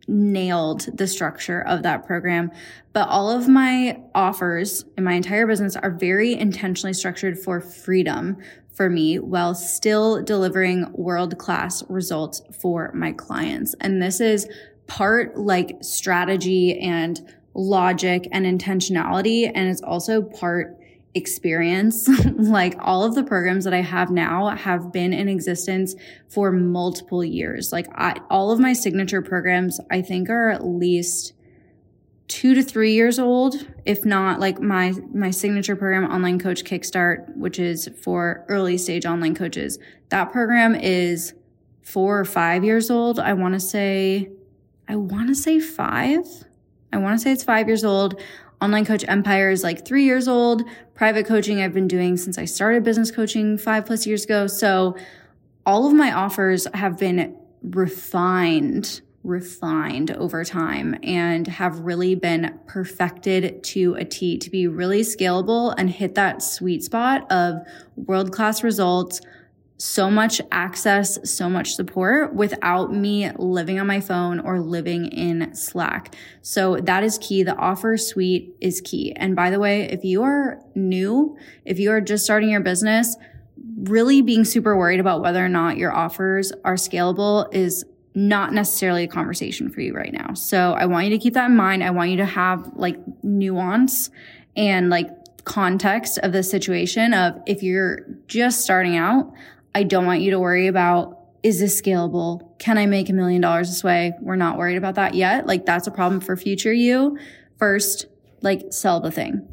nailed 0.07 0.81
the 0.97 1.07
structure 1.07 1.61
of 1.61 1.83
that 1.83 2.05
program. 2.05 2.51
But 2.93 3.09
all 3.09 3.29
of 3.29 3.47
my 3.47 3.99
offers 4.13 4.85
in 4.97 5.03
my 5.03 5.13
entire 5.13 5.47
business 5.47 5.75
are 5.75 5.91
very 5.91 6.33
intentionally 6.33 6.93
structured 6.93 7.37
for 7.37 7.59
freedom 7.59 8.37
for 8.73 8.89
me 8.89 9.19
while 9.19 9.55
still 9.55 10.21
delivering 10.21 10.91
world 10.93 11.37
class 11.37 11.83
results 11.89 12.41
for 12.59 12.91
my 12.93 13.13
clients. 13.13 13.73
And 13.79 14.01
this 14.01 14.19
is 14.19 14.47
part 14.87 15.37
like 15.37 15.77
strategy 15.81 16.79
and 16.79 17.19
logic 17.53 18.27
and 18.31 18.45
intentionality. 18.45 19.49
And 19.53 19.69
it's 19.69 19.81
also 19.81 20.21
part 20.21 20.77
experience. 21.15 22.07
like 22.35 22.75
all 22.79 23.03
of 23.03 23.15
the 23.15 23.23
programs 23.23 23.63
that 23.63 23.73
I 23.73 23.81
have 23.81 24.11
now 24.11 24.49
have 24.49 24.91
been 24.91 25.13
in 25.13 25.27
existence 25.29 25.95
for 26.27 26.51
multiple 26.51 27.23
years. 27.23 27.71
Like 27.71 27.87
I, 27.95 28.19
all 28.29 28.51
of 28.51 28.59
my 28.59 28.73
signature 28.73 29.21
programs, 29.21 29.79
I 29.89 30.01
think 30.01 30.29
are 30.29 30.49
at 30.49 30.65
least 30.65 31.33
two 32.27 32.53
to 32.55 32.63
three 32.63 32.93
years 32.93 33.17
old, 33.17 33.67
if 33.85 34.03
not 34.03 34.39
like 34.39 34.59
my 34.59 34.93
my 35.13 35.31
signature 35.31 35.75
program, 35.75 36.05
Online 36.05 36.39
Coach 36.39 36.63
Kickstart, 36.63 37.35
which 37.37 37.59
is 37.59 37.89
for 38.03 38.45
early 38.49 38.77
stage 38.77 39.05
online 39.05 39.35
coaches. 39.35 39.79
That 40.09 40.31
program 40.31 40.75
is 40.75 41.33
four 41.81 42.19
or 42.19 42.25
five 42.25 42.63
years 42.63 42.91
old. 42.91 43.19
I 43.19 43.33
want 43.33 43.53
to 43.53 43.59
say, 43.59 44.29
I 44.87 44.95
want 44.95 45.29
to 45.29 45.35
say 45.35 45.59
five. 45.59 46.25
I 46.91 46.97
want 46.97 47.17
to 47.17 47.23
say 47.23 47.31
it's 47.31 47.43
five 47.43 47.67
years 47.67 47.83
old. 47.83 48.19
Online 48.65 48.83
Coach 48.83 49.05
Empire 49.07 49.51
is 49.51 49.61
like 49.61 49.85
three 49.85 50.05
years 50.05 50.27
old. 50.27 50.63
Private 50.95 51.27
coaching 51.27 51.61
I've 51.61 51.71
been 51.71 51.87
doing 51.87 52.17
since 52.17 52.39
I 52.39 52.45
started 52.45 52.83
business 52.83 53.11
coaching 53.11 53.59
five 53.59 53.85
plus 53.85 54.07
years 54.07 54.25
ago. 54.25 54.47
So 54.47 54.97
all 55.67 55.85
of 55.85 55.93
my 55.93 56.11
offers 56.11 56.65
have 56.73 56.97
been 56.97 57.37
refined 57.61 59.01
refined 59.23 60.11
over 60.11 60.43
time 60.43 60.95
and 61.03 61.45
have 61.45 61.79
really 61.79 62.15
been 62.15 62.59
perfected 62.65 63.63
to 63.63 63.93
a 63.95 64.05
T 64.05 64.39
to 64.39 64.49
be 64.49 64.67
really 64.67 65.01
scalable 65.01 65.73
and 65.77 65.87
hit 65.87 66.15
that 66.15 66.41
sweet 66.41 66.83
spot 66.83 67.31
of 67.31 67.61
world 67.95 68.31
class 68.31 68.63
results, 68.63 69.21
so 69.77 70.09
much 70.09 70.41
access, 70.51 71.17
so 71.29 71.49
much 71.49 71.75
support 71.75 72.33
without 72.33 72.93
me 72.93 73.29
living 73.37 73.79
on 73.79 73.87
my 73.87 73.99
phone 73.99 74.39
or 74.39 74.59
living 74.59 75.05
in 75.07 75.53
Slack. 75.53 76.15
So 76.41 76.77
that 76.77 77.03
is 77.03 77.17
key. 77.17 77.43
The 77.43 77.55
offer 77.55 77.97
suite 77.97 78.55
is 78.61 78.79
key. 78.79 79.13
And 79.15 79.35
by 79.35 79.49
the 79.49 79.59
way, 79.59 79.83
if 79.83 80.05
you 80.05 80.23
are 80.23 80.61
new, 80.75 81.37
if 81.65 81.77
you 81.77 81.91
are 81.91 81.99
just 81.99 82.23
starting 82.23 82.49
your 82.49 82.61
business, 82.61 83.17
really 83.83 84.21
being 84.21 84.45
super 84.45 84.77
worried 84.77 85.01
about 85.01 85.21
whether 85.21 85.43
or 85.43 85.49
not 85.49 85.77
your 85.77 85.93
offers 85.93 86.53
are 86.63 86.75
scalable 86.75 87.53
is 87.53 87.83
not 88.13 88.53
necessarily 88.53 89.03
a 89.03 89.07
conversation 89.07 89.69
for 89.69 89.81
you 89.81 89.93
right 89.93 90.13
now. 90.13 90.33
So 90.33 90.71
I 90.71 90.85
want 90.85 91.05
you 91.05 91.11
to 91.11 91.17
keep 91.17 91.33
that 91.33 91.49
in 91.49 91.55
mind. 91.57 91.83
I 91.83 91.91
want 91.91 92.11
you 92.11 92.17
to 92.17 92.25
have 92.25 92.71
like 92.75 92.97
nuance 93.23 94.09
and 94.55 94.89
like 94.89 95.09
context 95.43 96.17
of 96.19 96.31
the 96.31 96.41
situation 96.41 97.13
of 97.13 97.35
if 97.45 97.61
you're 97.61 98.05
just 98.27 98.61
starting 98.61 98.95
out, 98.95 99.31
I 99.75 99.83
don't 99.83 100.05
want 100.05 100.21
you 100.21 100.31
to 100.31 100.39
worry 100.39 100.67
about 100.67 101.19
is 101.43 101.59
this 101.59 101.79
scalable? 101.79 102.57
Can 102.57 102.79
I 102.79 102.87
make 102.87 103.07
a 103.09 103.13
million 103.13 103.39
dollars 103.39 103.69
this 103.69 103.83
way? 103.83 104.13
We're 104.19 104.35
not 104.35 104.57
worried 104.57 104.77
about 104.77 104.95
that 104.95 105.13
yet. 105.13 105.45
Like 105.45 105.67
that's 105.67 105.85
a 105.85 105.91
problem 105.91 106.19
for 106.19 106.35
future 106.35 106.73
you. 106.73 107.19
First, 107.59 108.07
like 108.41 108.73
sell 108.73 108.99
the 108.99 109.11
thing. 109.11 109.47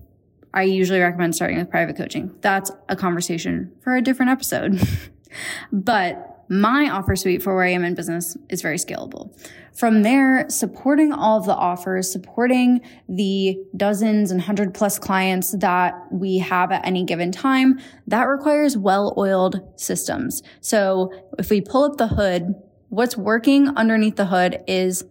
I 0.55 0.63
usually 0.63 1.01
recommend 1.01 1.35
starting 1.35 1.59
with 1.59 1.69
private 1.69 1.97
coaching. 1.97 2.35
That's 2.41 2.71
a 2.89 2.97
conversation 2.97 3.73
for 3.83 3.95
a 3.95 4.01
different 4.01 4.31
episode. 4.31 4.81
but 5.73 6.32
my 6.49 6.89
offer 6.91 7.17
suite 7.17 7.43
for 7.43 7.55
where 7.55 7.65
I 7.65 7.71
am 7.71 7.85
in 7.85 7.95
business 7.95 8.37
is 8.49 8.63
very 8.63 8.77
scalable. 8.77 9.35
From 9.75 10.03
there, 10.03 10.49
supporting 10.51 11.13
all 11.13 11.39
of 11.39 11.47
the 11.47 11.55
offers, 11.55 12.13
supporting 12.13 12.81
the 13.09 13.59
dozens 13.77 14.31
and 14.31 14.41
hundred 14.43 14.75
plus 14.75 14.99
clients 14.99 15.53
that 15.53 15.95
we 16.11 16.39
have 16.39 16.71
at 16.73 16.87
any 16.87 17.05
given 17.05 17.33
time, 17.33 17.79
that 18.07 18.25
requires 18.25 18.77
well 18.77 19.15
oiled 19.17 19.61
systems. 19.77 20.43
So 20.61 21.11
if 21.39 21.49
we 21.49 21.61
pull 21.61 21.85
up 21.85 21.97
the 21.97 22.09
hood, 22.09 22.55
what's 22.91 23.17
working 23.17 23.69
underneath 23.77 24.17
the 24.17 24.27
hood 24.27 24.63
is 24.67 25.05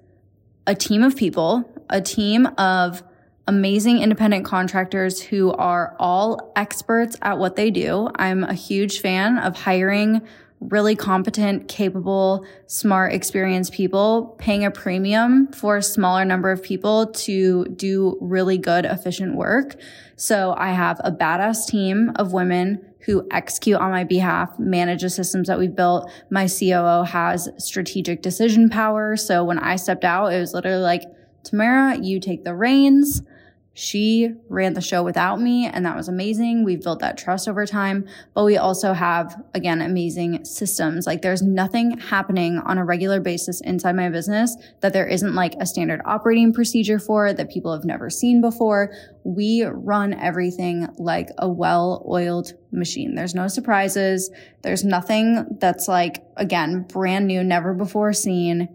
a 0.68 0.76
team 0.76 1.02
of 1.02 1.16
people, 1.16 1.64
a 1.90 2.02
team 2.02 2.46
of 2.58 3.02
amazing 3.48 4.00
independent 4.00 4.46
contractors 4.46 5.22
who 5.22 5.52
are 5.54 5.96
all 6.00 6.54
experts 6.56 7.18
at 7.22 7.38
what 7.40 7.56
they 7.56 7.72
do. 7.72 8.08
I'm 8.16 8.44
a 8.44 8.54
huge 8.54 9.02
fan 9.02 9.38
of 9.40 9.58
hiring 9.58 10.22
really 10.62 10.96
competent, 10.96 11.68
capable, 11.68 12.46
smart, 12.68 13.14
experienced 13.14 13.74
people 13.74 14.36
paying 14.38 14.64
a 14.64 14.72
premium 14.72 15.52
for 15.52 15.78
a 15.78 15.84
smaller 15.84 16.24
number 16.24 16.52
of 16.52 16.62
people 16.62 17.08
to 17.08 17.66
do 17.76 18.18
really 18.22 18.58
good, 18.58 18.86
efficient 18.86 19.36
work. 19.36 19.76
So 20.16 20.54
I 20.56 20.72
have 20.72 21.02
a 21.04 21.12
badass 21.12 21.68
team 21.68 22.12
of 22.16 22.32
women 22.32 22.86
who 23.06 23.28
execute 23.32 23.78
on 23.78 23.90
my 23.90 24.04
behalf, 24.04 24.60
manage 24.60 25.02
the 25.02 25.10
systems 25.10 25.48
that 25.48 25.58
we've 25.58 25.76
built. 25.76 26.12
My 26.30 26.48
COO 26.48 27.04
has 27.04 27.50
strategic 27.58 28.22
decision 28.22 28.70
power. 28.70 29.18
So 29.18 29.44
when 29.44 29.58
I 29.58 29.76
stepped 29.76 30.04
out, 30.04 30.28
it 30.28 30.40
was 30.40 30.54
literally 30.54 30.84
like, 30.84 31.04
Tamara, 31.44 31.98
you 31.98 32.20
take 32.20 32.44
the 32.44 32.54
reins. 32.54 33.24
She 33.74 34.34
ran 34.50 34.74
the 34.74 34.82
show 34.82 35.02
without 35.02 35.40
me, 35.40 35.66
and 35.66 35.86
that 35.86 35.96
was 35.96 36.10
amazing. 36.10 36.66
We've 36.66 36.82
built 36.82 37.00
that 37.00 37.18
trust 37.18 37.48
over 37.48 37.66
time, 37.66 38.06
but 38.34 38.44
we 38.44 38.58
also 38.58 38.92
have, 38.92 39.42
again, 39.54 39.82
amazing 39.82 40.44
systems. 40.44 41.08
Like 41.08 41.22
there's 41.22 41.42
nothing 41.42 41.98
happening 41.98 42.58
on 42.58 42.78
a 42.78 42.84
regular 42.84 43.22
basis 43.22 43.62
inside 43.62 43.96
my 43.96 44.10
business 44.10 44.58
that 44.82 44.92
there 44.92 45.08
isn't 45.08 45.36
like 45.36 45.56
a 45.60 45.66
standard 45.66 46.02
operating 46.04 46.52
procedure 46.52 47.00
for 47.00 47.32
that 47.32 47.50
people 47.50 47.72
have 47.72 47.86
never 47.86 48.10
seen 48.10 48.42
before. 48.42 48.94
We 49.24 49.64
run 49.64 50.14
everything 50.16 50.90
like 50.98 51.30
a 51.38 51.48
well 51.48 52.06
oiled 52.10 52.52
machine. 52.74 53.16
There's 53.16 53.36
no 53.36 53.48
surprises. 53.48 54.30
There's 54.64 54.84
nothing 54.84 55.46
that's 55.62 55.88
like, 55.88 56.26
again, 56.36 56.82
brand 56.90 57.26
new, 57.26 57.42
never 57.42 57.74
before 57.74 58.12
seen 58.12 58.68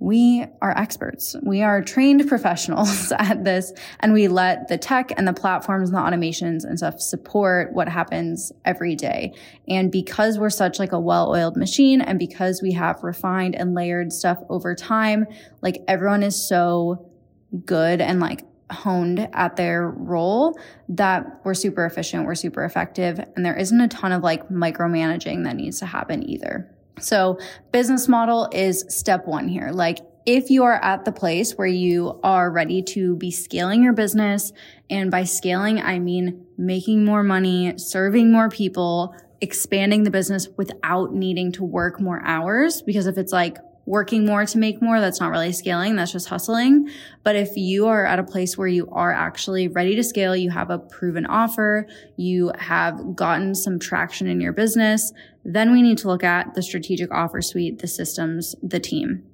we 0.00 0.46
are 0.62 0.76
experts. 0.76 1.36
We 1.42 1.60
are 1.62 1.82
trained 1.82 2.26
professionals 2.26 3.12
at 3.18 3.44
this 3.44 3.72
and 4.00 4.14
we 4.14 4.28
let 4.28 4.68
the 4.68 4.78
tech 4.78 5.12
and 5.16 5.28
the 5.28 5.34
platforms 5.34 5.90
and 5.90 5.96
the 5.96 6.00
automations 6.00 6.64
and 6.64 6.78
stuff 6.78 7.00
support 7.00 7.74
what 7.74 7.86
happens 7.86 8.50
every 8.64 8.96
day. 8.96 9.34
And 9.68 9.92
because 9.92 10.38
we're 10.38 10.50
such 10.50 10.78
like 10.78 10.92
a 10.92 10.98
well-oiled 10.98 11.56
machine 11.56 12.00
and 12.00 12.18
because 12.18 12.62
we 12.62 12.72
have 12.72 13.02
refined 13.02 13.54
and 13.54 13.74
layered 13.74 14.10
stuff 14.10 14.38
over 14.48 14.74
time, 14.74 15.26
like 15.60 15.82
everyone 15.86 16.22
is 16.22 16.48
so 16.48 17.06
good 17.66 18.00
and 18.00 18.20
like 18.20 18.46
honed 18.72 19.28
at 19.34 19.56
their 19.56 19.90
role 19.90 20.58
that 20.88 21.40
we're 21.44 21.52
super 21.52 21.84
efficient, 21.84 22.24
we're 22.24 22.34
super 22.34 22.64
effective, 22.64 23.18
and 23.36 23.44
there 23.44 23.56
isn't 23.56 23.80
a 23.80 23.88
ton 23.88 24.12
of 24.12 24.22
like 24.22 24.48
micromanaging 24.48 25.44
that 25.44 25.56
needs 25.56 25.80
to 25.80 25.86
happen 25.86 26.26
either. 26.28 26.72
So 27.00 27.38
business 27.72 28.08
model 28.08 28.48
is 28.52 28.84
step 28.88 29.26
one 29.26 29.48
here. 29.48 29.70
Like 29.72 29.98
if 30.26 30.50
you 30.50 30.64
are 30.64 30.74
at 30.74 31.04
the 31.04 31.12
place 31.12 31.52
where 31.52 31.66
you 31.66 32.20
are 32.22 32.50
ready 32.50 32.82
to 32.82 33.16
be 33.16 33.30
scaling 33.30 33.82
your 33.82 33.92
business, 33.92 34.52
and 34.88 35.10
by 35.10 35.24
scaling, 35.24 35.80
I 35.80 35.98
mean 35.98 36.46
making 36.58 37.04
more 37.04 37.22
money, 37.22 37.78
serving 37.78 38.30
more 38.30 38.48
people, 38.48 39.14
expanding 39.40 40.04
the 40.04 40.10
business 40.10 40.48
without 40.56 41.14
needing 41.14 41.52
to 41.52 41.64
work 41.64 42.00
more 42.00 42.20
hours. 42.24 42.82
Because 42.82 43.06
if 43.06 43.16
it's 43.16 43.32
like 43.32 43.58
working 43.86 44.24
more 44.24 44.46
to 44.46 44.58
make 44.58 44.80
more, 44.80 45.00
that's 45.00 45.20
not 45.20 45.30
really 45.30 45.52
scaling. 45.52 45.96
That's 45.96 46.12
just 46.12 46.28
hustling. 46.28 46.88
But 47.24 47.36
if 47.36 47.56
you 47.56 47.88
are 47.88 48.04
at 48.04 48.18
a 48.18 48.24
place 48.24 48.56
where 48.56 48.68
you 48.68 48.88
are 48.92 49.12
actually 49.12 49.68
ready 49.68 49.96
to 49.96 50.04
scale, 50.04 50.36
you 50.36 50.50
have 50.50 50.70
a 50.70 50.78
proven 50.78 51.26
offer, 51.26 51.86
you 52.16 52.52
have 52.58 53.16
gotten 53.16 53.54
some 53.54 53.78
traction 53.78 54.26
in 54.26 54.40
your 54.40 54.52
business, 54.52 55.12
then 55.44 55.72
we 55.72 55.82
need 55.82 55.98
to 55.98 56.08
look 56.08 56.22
at 56.22 56.54
the 56.54 56.62
strategic 56.62 57.10
offer 57.10 57.40
suite, 57.40 57.80
the 57.80 57.88
systems, 57.88 58.54
the 58.62 58.80
team. 58.80 59.24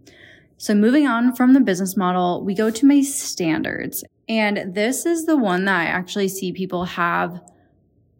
So 0.58 0.74
moving 0.74 1.06
on 1.06 1.34
from 1.34 1.52
the 1.52 1.60
business 1.60 1.96
model, 1.96 2.42
we 2.42 2.54
go 2.54 2.70
to 2.70 2.86
my 2.86 3.02
standards. 3.02 4.04
And 4.28 4.74
this 4.74 5.04
is 5.04 5.26
the 5.26 5.36
one 5.36 5.66
that 5.66 5.80
I 5.80 5.84
actually 5.84 6.28
see 6.28 6.52
people 6.52 6.84
have 6.86 7.42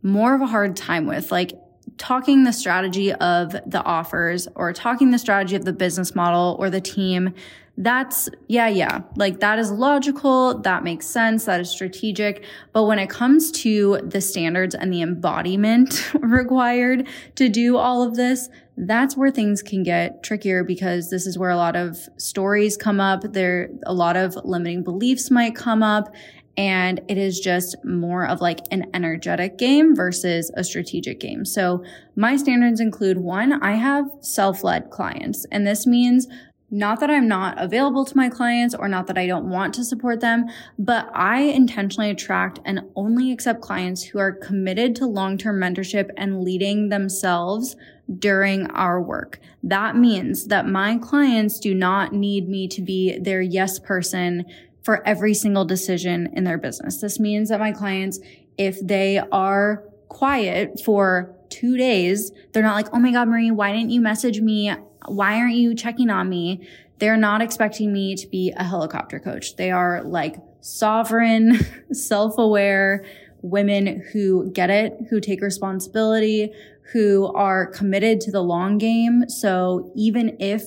more 0.03 0.35
of 0.35 0.43
a 0.43 0.47
hard 0.47 0.77
time 0.77 1.07
with. 1.07 1.33
Like 1.33 1.53
talking 1.99 2.45
the 2.45 2.53
strategy 2.53 3.13
of 3.13 3.53
the 3.67 3.83
offers 3.85 4.49
or 4.55 4.73
talking 4.73 5.11
the 5.11 5.19
strategy 5.19 5.57
of 5.57 5.65
the 5.65 5.73
business 5.73 6.15
model 6.15 6.57
or 6.59 6.71
the 6.71 6.81
team 6.81 7.35
that's, 7.79 8.31
yeah, 8.49 8.69
yeah, 8.69 9.03
like 9.17 9.41
that 9.41 9.59
is 9.59 9.71
logical. 9.71 10.59
That 10.61 10.83
makes 10.83 11.07
sense. 11.07 11.45
That 11.45 11.61
is 11.61 11.71
strategic. 11.71 12.43
But 12.73 12.85
when 12.85 12.99
it 12.99 13.11
comes 13.11 13.51
to 13.63 14.01
the 14.03 14.23
standards 14.23 14.75
and 14.75 14.93
the 14.93 15.03
embodiment 15.03 16.15
required 16.21 17.07
to 17.35 17.49
do 17.51 17.77
all 17.77 18.03
of 18.03 18.17
this, 18.17 18.49
that's 18.79 19.17
where 19.17 19.31
things 19.31 19.63
can 19.63 19.83
get 19.83 20.23
trickier 20.23 20.65
because 20.65 21.11
this 21.11 21.27
is 21.27 21.39
where 21.39 21.51
a 21.51 21.57
lot 21.57 21.77
of 21.77 21.99
stories 22.17 22.79
come 22.79 23.01
up. 23.01 23.33
There, 23.33 23.69
a 23.85 23.93
lot 23.93 24.17
of 24.17 24.37
limiting 24.37 24.83
beliefs 24.83 25.31
might 25.31 25.55
come 25.55 25.83
up 25.83 26.15
and 26.57 27.01
it 27.09 27.19
is 27.19 27.41
just 27.41 27.77
more 27.85 28.27
of 28.27 28.41
like 28.41 28.61
an 28.71 28.87
energetic 28.95 29.59
game 29.59 29.95
versus 29.95 30.51
a 30.55 30.65
strategic 30.65 31.21
game. 31.21 31.45
So 31.45 31.85
my 32.15 32.37
standards 32.37 32.81
include 32.81 33.19
one, 33.19 33.63
I 33.63 33.73
have 33.73 34.07
self-led 34.21 34.91
clients 34.91 35.47
and 35.51 35.67
this 35.67 35.87
means 35.87 36.27
not 36.71 36.99
that 36.99 37.11
I'm 37.11 37.29
not 37.29 37.61
available 37.63 38.05
to 38.05 38.17
my 38.17 38.29
clients 38.29 38.75
or 38.75 38.89
not 38.89 39.07
that 39.07 39.17
I 39.17 39.27
don't 39.27 39.49
want 39.49 39.73
to 39.75 39.85
support 39.85 40.21
them, 40.21 40.47
but 40.79 41.09
I 41.15 41.43
intentionally 41.43 42.11
attract 42.11 42.59
and 42.65 42.81
only 42.97 43.31
accept 43.31 43.61
clients 43.61 44.03
who 44.03 44.19
are 44.19 44.33
committed 44.33 44.97
to 44.97 45.07
long-term 45.07 45.61
mentorship 45.61 46.11
and 46.17 46.43
leading 46.43 46.89
themselves 46.89 47.77
during 48.19 48.67
our 48.71 49.01
work. 49.01 49.39
That 49.63 49.97
means 49.97 50.47
that 50.47 50.67
my 50.67 50.99
clients 50.99 51.61
do 51.61 51.75
not 51.75 52.13
need 52.13 52.49
me 52.49 52.69
to 52.69 52.83
be 52.83 53.19
their 53.19 53.43
yes 53.43 53.79
person 53.79 54.45
for 54.87 55.05
every 55.05 55.35
single 55.35 55.65
decision 55.65 56.29
in 56.35 56.45
their 56.45 56.57
business. 56.57 57.01
This 57.01 57.19
means 57.19 57.49
that 57.49 57.59
my 57.59 57.73
clients, 57.73 58.21
if 58.57 58.79
they 58.81 59.19
are 59.33 59.83
quiet 60.09 60.81
for 60.85 61.35
two 61.49 61.77
days, 61.77 62.31
they're 62.53 62.63
not 62.63 62.77
like, 62.77 62.87
Oh 62.93 63.01
my 63.01 63.11
God, 63.11 63.27
Marie, 63.27 63.51
why 63.51 63.73
didn't 63.73 63.91
you 63.91 64.01
message 64.01 64.41
me? 64.41 64.73
Why 65.07 65.41
aren't 65.41 65.57
you 65.57 65.75
checking 65.75 66.09
on 66.09 66.29
me? 66.29 66.69
They're 67.01 67.17
not 67.17 67.43
expecting 67.43 67.93
me 67.93 68.15
to 68.15 68.29
be 68.29 68.53
a 68.57 68.63
helicopter 68.63 69.19
coach. 69.19 69.57
They 69.57 69.73
are 69.73 70.05
like 70.05 70.37
sovereign, 70.61 71.59
self 71.93 72.39
aware 72.39 73.05
women 73.43 74.05
who 74.13 74.53
get 74.53 74.71
it, 74.71 74.95
who 75.11 75.19
take 75.19 75.41
responsibility, 75.41 76.53
who 76.93 77.27
are 77.35 77.67
committed 77.67 78.21
to 78.21 78.31
the 78.31 78.41
long 78.41 78.79
game. 78.79 79.29
So 79.29 79.91
even 79.97 80.37
if 80.39 80.63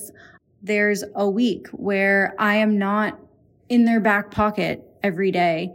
there's 0.62 1.04
a 1.14 1.28
week 1.28 1.68
where 1.68 2.34
I 2.38 2.56
am 2.56 2.76
not 2.76 3.18
in 3.70 3.86
their 3.86 4.00
back 4.00 4.30
pocket 4.30 4.84
every 5.02 5.30
day, 5.30 5.72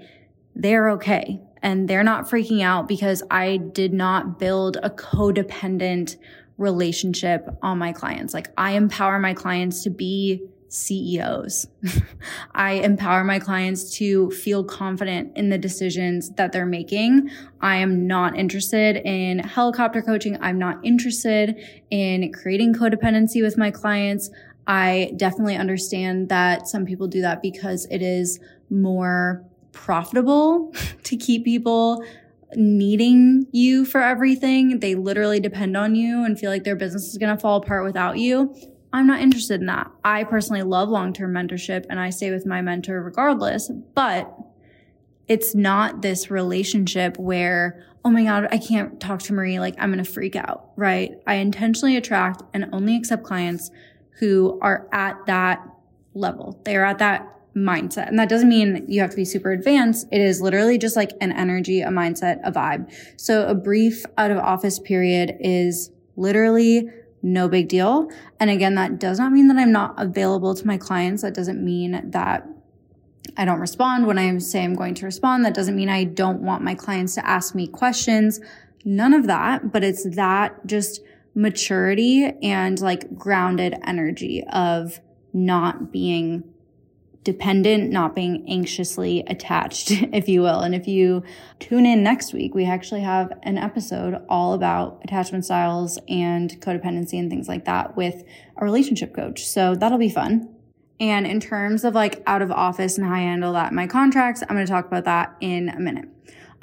they're 0.53 0.91
okay. 0.91 1.41
And 1.63 1.87
they're 1.87 2.03
not 2.03 2.25
freaking 2.25 2.61
out 2.61 2.87
because 2.87 3.23
I 3.31 3.57
did 3.57 3.91
not 3.91 4.37
build 4.37 4.77
a 4.83 4.91
codependent 4.91 6.17
relationship 6.57 7.47
on 7.63 7.79
my 7.79 7.91
clients. 7.91 8.33
Like 8.33 8.49
I 8.57 8.73
empower 8.73 9.17
my 9.17 9.33
clients 9.33 9.81
to 9.83 9.89
be 9.89 10.43
CEOs. 10.67 11.67
I 12.51 12.73
empower 12.73 13.23
my 13.23 13.39
clients 13.39 13.91
to 13.97 14.29
feel 14.31 14.63
confident 14.63 15.35
in 15.37 15.49
the 15.49 15.57
decisions 15.57 16.31
that 16.31 16.51
they're 16.51 16.65
making. 16.65 17.29
I 17.61 17.77
am 17.77 18.07
not 18.07 18.37
interested 18.37 18.97
in 18.97 19.39
helicopter 19.39 20.01
coaching. 20.01 20.37
I'm 20.41 20.59
not 20.59 20.83
interested 20.83 21.55
in 21.89 22.31
creating 22.33 22.73
codependency 22.73 23.41
with 23.41 23.57
my 23.57 23.71
clients. 23.71 24.29
I 24.67 25.13
definitely 25.17 25.55
understand 25.55 26.29
that 26.29 26.67
some 26.67 26.85
people 26.85 27.07
do 27.07 27.21
that 27.21 27.41
because 27.41 27.85
it 27.91 28.01
is 28.01 28.39
more 28.69 29.45
profitable 29.71 30.73
to 31.03 31.17
keep 31.17 31.43
people 31.43 32.03
needing 32.55 33.47
you 33.51 33.85
for 33.85 34.01
everything. 34.01 34.79
They 34.79 34.95
literally 34.95 35.39
depend 35.39 35.75
on 35.75 35.95
you 35.95 36.23
and 36.23 36.39
feel 36.39 36.49
like 36.49 36.63
their 36.63 36.75
business 36.75 37.07
is 37.07 37.17
going 37.17 37.35
to 37.35 37.39
fall 37.39 37.57
apart 37.57 37.83
without 37.83 38.17
you. 38.17 38.55
I'm 38.93 39.07
not 39.07 39.19
interested 39.19 39.59
in 39.59 39.67
that. 39.67 39.91
I 40.03 40.23
personally 40.23 40.63
love 40.63 40.89
long-term 40.89 41.33
mentorship 41.33 41.85
and 41.89 41.99
I 41.99 42.11
stay 42.11 42.31
with 42.31 42.45
my 42.45 42.61
mentor 42.61 43.03
regardless, 43.03 43.69
but 43.93 44.33
it's 45.27 45.53
not 45.53 46.01
this 46.01 46.31
relationship 46.31 47.17
where, 47.17 47.83
oh 48.05 48.09
my 48.09 48.23
God, 48.23 48.47
I 48.51 48.57
can't 48.57 48.99
talk 49.01 49.21
to 49.23 49.33
Marie. 49.33 49.59
Like 49.59 49.75
I'm 49.79 49.91
going 49.91 50.03
to 50.03 50.09
freak 50.09 50.35
out, 50.35 50.69
right? 50.77 51.11
I 51.27 51.35
intentionally 51.35 51.97
attract 51.97 52.43
and 52.53 52.69
only 52.71 52.95
accept 52.95 53.23
clients 53.23 53.69
who 54.19 54.59
are 54.61 54.87
at 54.91 55.25
that 55.27 55.65
level. 56.13 56.59
They 56.63 56.75
are 56.75 56.85
at 56.85 56.99
that 56.99 57.31
mindset. 57.55 58.07
And 58.07 58.19
that 58.19 58.29
doesn't 58.29 58.49
mean 58.49 58.85
you 58.87 59.01
have 59.01 59.11
to 59.11 59.15
be 59.15 59.25
super 59.25 59.51
advanced. 59.51 60.07
It 60.11 60.19
is 60.19 60.41
literally 60.41 60.77
just 60.77 60.95
like 60.95 61.11
an 61.21 61.31
energy, 61.31 61.81
a 61.81 61.89
mindset, 61.89 62.39
a 62.43 62.51
vibe. 62.51 62.91
So 63.17 63.47
a 63.47 63.55
brief 63.55 64.05
out 64.17 64.31
of 64.31 64.37
office 64.37 64.77
period 64.79 65.37
is 65.39 65.91
literally 66.17 66.89
no 67.21 67.47
big 67.47 67.69
deal. 67.69 68.09
And 68.39 68.49
again, 68.49 68.75
that 68.75 68.99
does 68.99 69.19
not 69.19 69.31
mean 69.31 69.47
that 69.47 69.57
I'm 69.57 69.71
not 69.71 69.95
available 69.97 70.53
to 70.53 70.67
my 70.67 70.77
clients. 70.77 71.21
That 71.21 71.33
doesn't 71.33 71.63
mean 71.63 72.11
that 72.11 72.47
I 73.37 73.45
don't 73.45 73.59
respond 73.59 74.05
when 74.05 74.17
I 74.17 74.37
say 74.37 74.63
I'm 74.63 74.75
going 74.75 74.93
to 74.95 75.05
respond. 75.05 75.45
That 75.45 75.53
doesn't 75.53 75.75
mean 75.75 75.89
I 75.89 76.03
don't 76.03 76.41
want 76.41 76.61
my 76.61 76.75
clients 76.75 77.15
to 77.15 77.27
ask 77.27 77.55
me 77.55 77.67
questions. 77.67 78.39
None 78.83 79.13
of 79.13 79.27
that, 79.27 79.71
but 79.71 79.83
it's 79.83 80.07
that 80.15 80.67
just 80.67 81.01
maturity 81.35 82.31
and 82.41 82.79
like 82.79 83.15
grounded 83.15 83.75
energy 83.85 84.43
of 84.51 84.99
not 85.33 85.91
being 85.91 86.43
dependent, 87.25 87.91
not 87.91 88.15
being 88.15 88.45
anxiously 88.47 89.23
attached, 89.27 89.91
if 90.13 90.29
you 90.29 90.41
will. 90.41 90.61
And 90.61 90.73
if 90.73 90.87
you 90.87 91.23
tune 91.59 91.85
in 91.85 92.03
next 92.03 92.33
week, 92.33 92.55
we 92.55 92.65
actually 92.65 93.01
have 93.01 93.33
an 93.43 93.57
episode 93.57 94.21
all 94.29 94.53
about 94.53 95.01
attachment 95.03 95.43
styles 95.43 95.99
and 96.07 96.51
codependency 96.61 97.19
and 97.19 97.29
things 97.29 97.49
like 97.49 97.65
that 97.65 97.97
with 97.97 98.23
a 98.55 98.63
relationship 98.63 99.13
coach. 99.13 99.45
So 99.45 99.75
that'll 99.75 99.97
be 99.97 100.09
fun. 100.09 100.55
And 100.99 101.27
in 101.27 101.41
terms 101.41 101.83
of 101.83 101.93
like 101.93 102.23
out 102.25 102.41
of 102.41 102.51
office 102.51 102.97
and 102.97 103.05
how 103.05 103.13
I 103.13 103.19
handle 103.19 103.53
that 103.53 103.73
my 103.73 103.87
contracts, 103.87 104.41
I'm 104.43 104.55
going 104.55 104.65
to 104.65 104.71
talk 104.71 104.87
about 104.87 105.03
that 105.03 105.35
in 105.41 105.67
a 105.67 105.79
minute. 105.79 106.07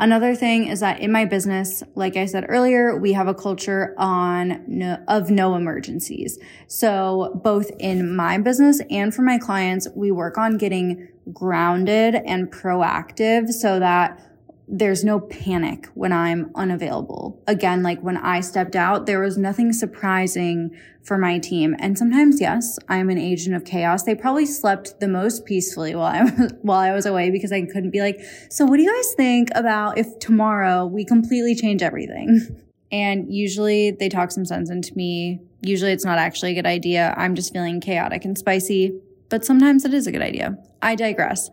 Another 0.02 0.34
thing 0.34 0.66
is 0.66 0.80
that 0.80 0.98
in 0.98 1.12
my 1.12 1.24
business, 1.24 1.84
like 1.94 2.16
I 2.16 2.26
said 2.26 2.46
earlier, 2.48 2.98
we 2.98 3.12
have 3.12 3.28
a 3.28 3.34
culture 3.34 3.94
on 3.96 4.64
no, 4.66 4.98
of 5.06 5.30
no 5.30 5.54
emergencies. 5.54 6.40
So 6.66 7.40
both 7.44 7.70
in 7.78 8.16
my 8.16 8.38
business 8.38 8.80
and 8.90 9.14
for 9.14 9.22
my 9.22 9.38
clients, 9.38 9.86
we 9.94 10.10
work 10.10 10.38
on 10.38 10.58
getting 10.58 11.06
grounded 11.32 12.16
and 12.16 12.50
proactive 12.50 13.52
so 13.52 13.78
that 13.78 14.20
there's 14.68 15.04
no 15.04 15.20
panic 15.20 15.88
when 15.94 16.12
I'm 16.12 16.50
unavailable. 16.54 17.42
Again, 17.46 17.82
like 17.82 18.00
when 18.00 18.16
I 18.16 18.40
stepped 18.40 18.76
out, 18.76 19.06
there 19.06 19.20
was 19.20 19.36
nothing 19.36 19.72
surprising 19.72 20.70
for 21.02 21.18
my 21.18 21.38
team. 21.38 21.74
And 21.78 21.98
sometimes, 21.98 22.40
yes, 22.40 22.78
I'm 22.88 23.10
an 23.10 23.18
agent 23.18 23.56
of 23.56 23.64
chaos. 23.64 24.04
They 24.04 24.14
probably 24.14 24.46
slept 24.46 25.00
the 25.00 25.08
most 25.08 25.44
peacefully 25.44 25.94
while 25.94 26.06
I 26.06 26.22
was, 26.38 26.52
while 26.62 26.78
I 26.78 26.92
was 26.92 27.06
away 27.06 27.30
because 27.30 27.52
I 27.52 27.62
couldn't 27.62 27.90
be 27.90 28.00
like, 28.00 28.20
so 28.50 28.64
what 28.64 28.76
do 28.76 28.82
you 28.82 28.94
guys 28.94 29.14
think 29.14 29.48
about 29.54 29.98
if 29.98 30.18
tomorrow 30.20 30.86
we 30.86 31.04
completely 31.04 31.54
change 31.54 31.82
everything? 31.82 32.62
And 32.92 33.32
usually 33.32 33.92
they 33.92 34.10
talk 34.10 34.30
some 34.30 34.44
sense 34.44 34.68
into 34.68 34.94
me. 34.94 35.40
Usually 35.62 35.92
it's 35.92 36.04
not 36.04 36.18
actually 36.18 36.52
a 36.52 36.54
good 36.54 36.66
idea. 36.66 37.14
I'm 37.16 37.34
just 37.34 37.50
feeling 37.50 37.80
chaotic 37.80 38.26
and 38.26 38.36
spicy, 38.36 39.00
but 39.30 39.46
sometimes 39.46 39.86
it 39.86 39.94
is 39.94 40.06
a 40.06 40.12
good 40.12 40.20
idea. 40.20 40.58
I 40.82 40.94
digress. 40.94 41.48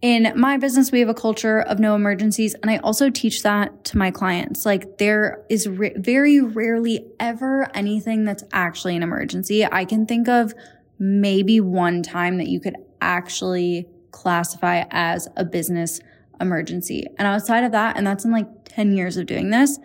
In 0.00 0.32
my 0.36 0.58
business, 0.58 0.92
we 0.92 1.00
have 1.00 1.08
a 1.08 1.14
culture 1.14 1.60
of 1.60 1.80
no 1.80 1.96
emergencies. 1.96 2.54
And 2.54 2.70
I 2.70 2.76
also 2.78 3.10
teach 3.10 3.42
that 3.42 3.84
to 3.86 3.98
my 3.98 4.12
clients. 4.12 4.64
Like 4.64 4.98
there 4.98 5.44
is 5.48 5.66
very 5.66 6.40
rarely 6.40 7.04
ever 7.18 7.68
anything 7.74 8.24
that's 8.24 8.44
actually 8.52 8.94
an 8.94 9.02
emergency. 9.02 9.64
I 9.64 9.84
can 9.84 10.06
think 10.06 10.28
of 10.28 10.54
maybe 11.00 11.60
one 11.60 12.02
time 12.02 12.38
that 12.38 12.46
you 12.46 12.60
could 12.60 12.76
actually 13.00 13.88
classify 14.12 14.84
as 14.90 15.28
a 15.36 15.44
business 15.44 16.00
emergency. 16.40 17.06
And 17.18 17.26
outside 17.26 17.64
of 17.64 17.72
that, 17.72 17.96
and 17.96 18.06
that's 18.06 18.24
in 18.24 18.30
like 18.30 18.46
10 18.66 18.96
years 18.96 19.16
of 19.16 19.26
doing 19.26 19.50
this, 19.50 19.80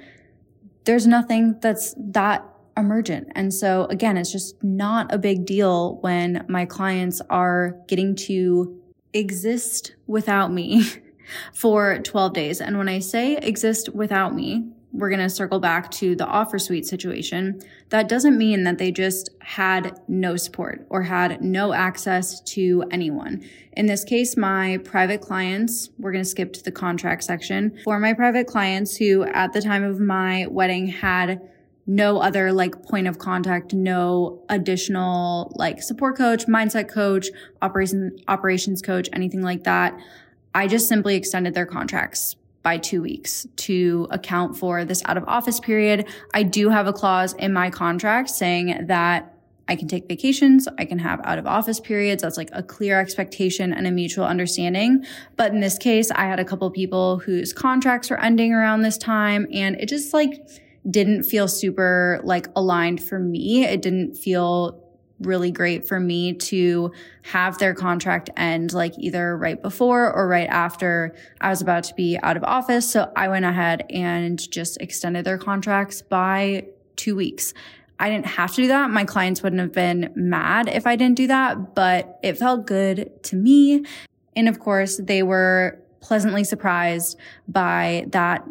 there's 0.85 1.07
nothing 1.07 1.57
that's 1.59 1.95
that 1.97 2.47
emergent. 2.77 3.29
And 3.35 3.51
so 3.53 3.85
again, 3.85 4.17
it's 4.17 4.31
just 4.31 4.63
not 4.63 5.11
a 5.13 5.17
big 5.17 5.45
deal 5.45 5.97
when 6.01 6.45
my 6.47 6.65
clients 6.65 7.21
are 7.29 7.77
getting 7.87 8.15
to 8.15 8.79
exist 9.13 9.95
without 10.07 10.51
me 10.51 10.83
for 11.53 11.99
12 11.99 12.33
days. 12.33 12.61
And 12.61 12.77
when 12.77 12.89
I 12.89 12.99
say 12.99 13.37
exist 13.37 13.89
without 13.89 14.35
me, 14.35 14.73
we're 14.93 15.09
going 15.09 15.19
to 15.21 15.29
circle 15.29 15.59
back 15.59 15.89
to 15.89 16.15
the 16.15 16.25
offer 16.25 16.59
suite 16.59 16.85
situation. 16.85 17.59
That 17.89 18.07
doesn't 18.07 18.37
mean 18.37 18.63
that 18.63 18.77
they 18.77 18.91
just 18.91 19.31
had 19.41 19.99
no 20.07 20.37
support 20.37 20.85
or 20.89 21.01
had 21.01 21.41
no 21.41 21.73
access 21.73 22.39
to 22.41 22.83
anyone. 22.91 23.43
In 23.73 23.87
this 23.87 24.03
case, 24.03 24.37
my 24.37 24.77
private 24.83 25.19
clients, 25.19 25.89
we're 25.97 26.11
going 26.11 26.23
to 26.23 26.29
skip 26.29 26.53
to 26.53 26.63
the 26.63 26.71
contract 26.71 27.23
section. 27.23 27.75
For 27.83 27.99
my 27.99 28.13
private 28.13 28.45
clients 28.45 28.95
who 28.95 29.23
at 29.23 29.51
the 29.53 29.61
time 29.61 29.83
of 29.83 29.99
my 29.99 30.45
wedding 30.51 30.85
had 30.85 31.41
no 31.85 32.19
other 32.19 32.53
like 32.53 32.81
point 32.83 33.07
of 33.07 33.19
contact, 33.19 33.73
no 33.73 34.43
additional 34.49 35.51
like 35.55 35.81
support 35.81 36.17
coach, 36.17 36.45
mindset 36.45 36.87
coach, 36.87 37.27
operations, 37.61 38.21
operations 38.27 38.81
coach, 38.81 39.09
anything 39.13 39.41
like 39.41 39.63
that. 39.63 39.97
I 40.55 40.67
just 40.67 40.87
simply 40.87 41.15
extended 41.15 41.53
their 41.53 41.65
contracts 41.65 42.35
by 42.61 42.77
two 42.77 43.01
weeks 43.01 43.45
to 43.57 44.07
account 44.09 44.55
for 44.57 44.85
this 44.85 45.01
out 45.05 45.17
of 45.17 45.25
office 45.27 45.59
period. 45.59 46.07
I 46.33 46.43
do 46.43 46.69
have 46.69 46.87
a 46.87 46.93
clause 46.93 47.33
in 47.33 47.51
my 47.51 47.69
contract 47.69 48.29
saying 48.29 48.87
that 48.87 49.33
I 49.67 49.75
can 49.75 49.87
take 49.87 50.07
vacations. 50.07 50.67
I 50.77 50.85
can 50.85 50.99
have 50.99 51.21
out 51.23 51.37
of 51.37 51.45
office 51.45 51.79
periods. 51.79 52.21
That's 52.21 52.37
like 52.37 52.49
a 52.53 52.63
clear 52.63 52.99
expectation 52.99 53.73
and 53.73 53.87
a 53.87 53.91
mutual 53.91 54.25
understanding. 54.25 55.05
But 55.37 55.51
in 55.53 55.61
this 55.61 55.77
case, 55.77 56.11
I 56.11 56.25
had 56.25 56.39
a 56.39 56.45
couple 56.45 56.69
people 56.71 57.19
whose 57.19 57.53
contracts 57.53 58.09
were 58.09 58.19
ending 58.19 58.53
around 58.53 58.81
this 58.81 58.97
time 58.97 59.47
and 59.53 59.75
it 59.79 59.87
just 59.87 60.13
like, 60.13 60.33
didn't 60.89 61.23
feel 61.23 61.47
super 61.47 62.19
like 62.23 62.47
aligned 62.55 63.01
for 63.01 63.19
me. 63.19 63.63
It 63.65 63.81
didn't 63.81 64.15
feel 64.15 64.79
really 65.19 65.51
great 65.51 65.87
for 65.87 65.99
me 65.99 66.33
to 66.33 66.91
have 67.21 67.57
their 67.57 67.73
contract 67.73 68.29
end 68.35 68.73
like 68.73 68.93
either 68.97 69.37
right 69.37 69.61
before 69.61 70.11
or 70.11 70.27
right 70.27 70.49
after 70.49 71.15
I 71.39 71.49
was 71.49 71.61
about 71.61 71.83
to 71.85 71.95
be 71.95 72.17
out 72.21 72.35
of 72.35 72.43
office. 72.43 72.89
So 72.89 73.11
I 73.15 73.29
went 73.29 73.45
ahead 73.45 73.85
and 73.89 74.39
just 74.51 74.81
extended 74.81 75.25
their 75.25 75.37
contracts 75.37 76.01
by 76.01 76.65
two 76.95 77.15
weeks. 77.15 77.53
I 77.99 78.09
didn't 78.09 78.25
have 78.25 78.53
to 78.55 78.63
do 78.63 78.67
that. 78.67 78.89
My 78.89 79.05
clients 79.05 79.41
wouldn't 79.43 79.61
have 79.61 79.71
been 79.71 80.11
mad 80.15 80.67
if 80.67 80.85
I 80.85 80.95
didn't 80.95 81.15
do 81.15 81.27
that, 81.27 81.75
but 81.75 82.19
it 82.21 82.37
felt 82.37 82.65
good 82.65 83.23
to 83.23 83.35
me. 83.35 83.85
And 84.35 84.49
of 84.49 84.59
course, 84.59 84.99
they 85.01 85.23
were 85.23 85.79
pleasantly 86.01 86.43
surprised 86.43 87.17
by 87.47 88.05
that 88.09 88.45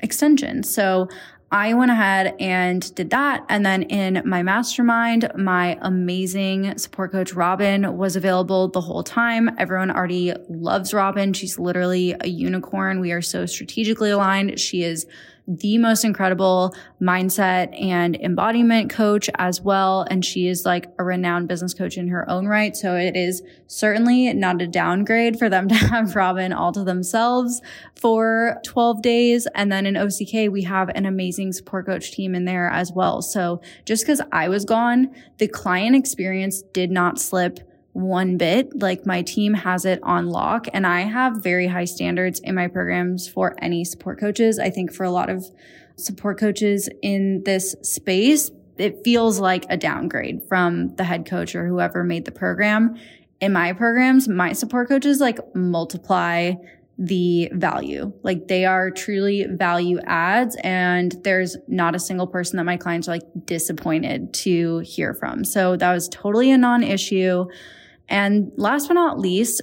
extension. 0.00 0.62
So 0.62 1.08
I 1.54 1.72
went 1.74 1.92
ahead 1.92 2.34
and 2.40 2.92
did 2.96 3.10
that. 3.10 3.46
And 3.48 3.64
then 3.64 3.84
in 3.84 4.22
my 4.24 4.42
mastermind, 4.42 5.30
my 5.36 5.78
amazing 5.82 6.76
support 6.78 7.12
coach, 7.12 7.32
Robin, 7.32 7.96
was 7.96 8.16
available 8.16 8.66
the 8.66 8.80
whole 8.80 9.04
time. 9.04 9.48
Everyone 9.56 9.92
already 9.92 10.34
loves 10.48 10.92
Robin. 10.92 11.32
She's 11.32 11.56
literally 11.56 12.16
a 12.20 12.26
unicorn. 12.26 12.98
We 12.98 13.12
are 13.12 13.22
so 13.22 13.46
strategically 13.46 14.10
aligned. 14.10 14.58
She 14.58 14.82
is 14.82 15.06
the 15.46 15.76
most 15.76 16.04
incredible 16.04 16.74
mindset 17.00 17.78
and 17.78 18.16
embodiment 18.16 18.90
coach 18.90 19.28
as 19.36 19.60
well. 19.60 20.06
And 20.10 20.24
she 20.24 20.48
is 20.48 20.64
like 20.64 20.90
a 20.98 21.04
renowned 21.04 21.48
business 21.48 21.74
coach 21.74 21.98
in 21.98 22.08
her 22.08 22.28
own 22.30 22.46
right. 22.46 22.74
So 22.74 22.96
it 22.96 23.14
is 23.14 23.42
certainly 23.66 24.32
not 24.32 24.62
a 24.62 24.66
downgrade 24.66 25.38
for 25.38 25.50
them 25.50 25.68
to 25.68 25.74
have 25.74 26.16
Robin 26.16 26.52
all 26.52 26.72
to 26.72 26.82
themselves 26.82 27.60
for 27.94 28.58
12 28.64 29.02
days. 29.02 29.46
And 29.54 29.70
then 29.70 29.84
in 29.84 29.96
OCK, 29.96 30.50
we 30.50 30.62
have 30.62 30.88
an 30.94 31.04
amazing 31.04 31.52
support 31.52 31.86
coach 31.86 32.12
team 32.12 32.34
in 32.34 32.46
there 32.46 32.68
as 32.70 32.92
well. 32.92 33.20
So 33.20 33.60
just 33.84 34.04
because 34.04 34.22
I 34.32 34.48
was 34.48 34.64
gone, 34.64 35.14
the 35.38 35.48
client 35.48 35.94
experience 35.94 36.62
did 36.72 36.90
not 36.90 37.20
slip 37.20 37.60
one 37.94 38.36
bit. 38.36 38.80
Like 38.80 39.06
my 39.06 39.22
team 39.22 39.54
has 39.54 39.84
it 39.84 40.00
on 40.02 40.28
lock 40.28 40.66
and 40.72 40.86
I 40.86 41.02
have 41.02 41.42
very 41.42 41.68
high 41.68 41.86
standards 41.86 42.40
in 42.40 42.54
my 42.54 42.68
programs 42.68 43.26
for 43.26 43.54
any 43.62 43.84
support 43.84 44.20
coaches. 44.20 44.58
I 44.58 44.68
think 44.68 44.92
for 44.92 45.04
a 45.04 45.10
lot 45.10 45.30
of 45.30 45.44
support 45.96 46.38
coaches 46.38 46.88
in 47.02 47.42
this 47.44 47.74
space, 47.82 48.50
it 48.76 49.04
feels 49.04 49.38
like 49.38 49.64
a 49.70 49.76
downgrade 49.76 50.42
from 50.48 50.94
the 50.96 51.04
head 51.04 51.24
coach 51.24 51.54
or 51.54 51.68
whoever 51.68 52.02
made 52.02 52.24
the 52.24 52.32
program. 52.32 52.96
In 53.40 53.52
my 53.52 53.72
programs, 53.72 54.28
my 54.28 54.52
support 54.52 54.88
coaches 54.88 55.20
like 55.20 55.38
multiply 55.54 56.54
the 56.98 57.48
value. 57.52 58.12
Like 58.24 58.48
they 58.48 58.64
are 58.64 58.90
truly 58.90 59.46
value 59.48 60.00
adds 60.04 60.56
and 60.64 61.14
there's 61.22 61.56
not 61.68 61.94
a 61.94 62.00
single 62.00 62.26
person 62.26 62.56
that 62.56 62.64
my 62.64 62.76
clients 62.76 63.06
are 63.08 63.12
like 63.12 63.46
disappointed 63.46 64.34
to 64.34 64.78
hear 64.80 65.14
from. 65.14 65.44
So 65.44 65.76
that 65.76 65.92
was 65.92 66.08
totally 66.08 66.50
a 66.50 66.58
non-issue. 66.58 67.46
And 68.08 68.52
last 68.56 68.88
but 68.88 68.94
not 68.94 69.18
least, 69.18 69.62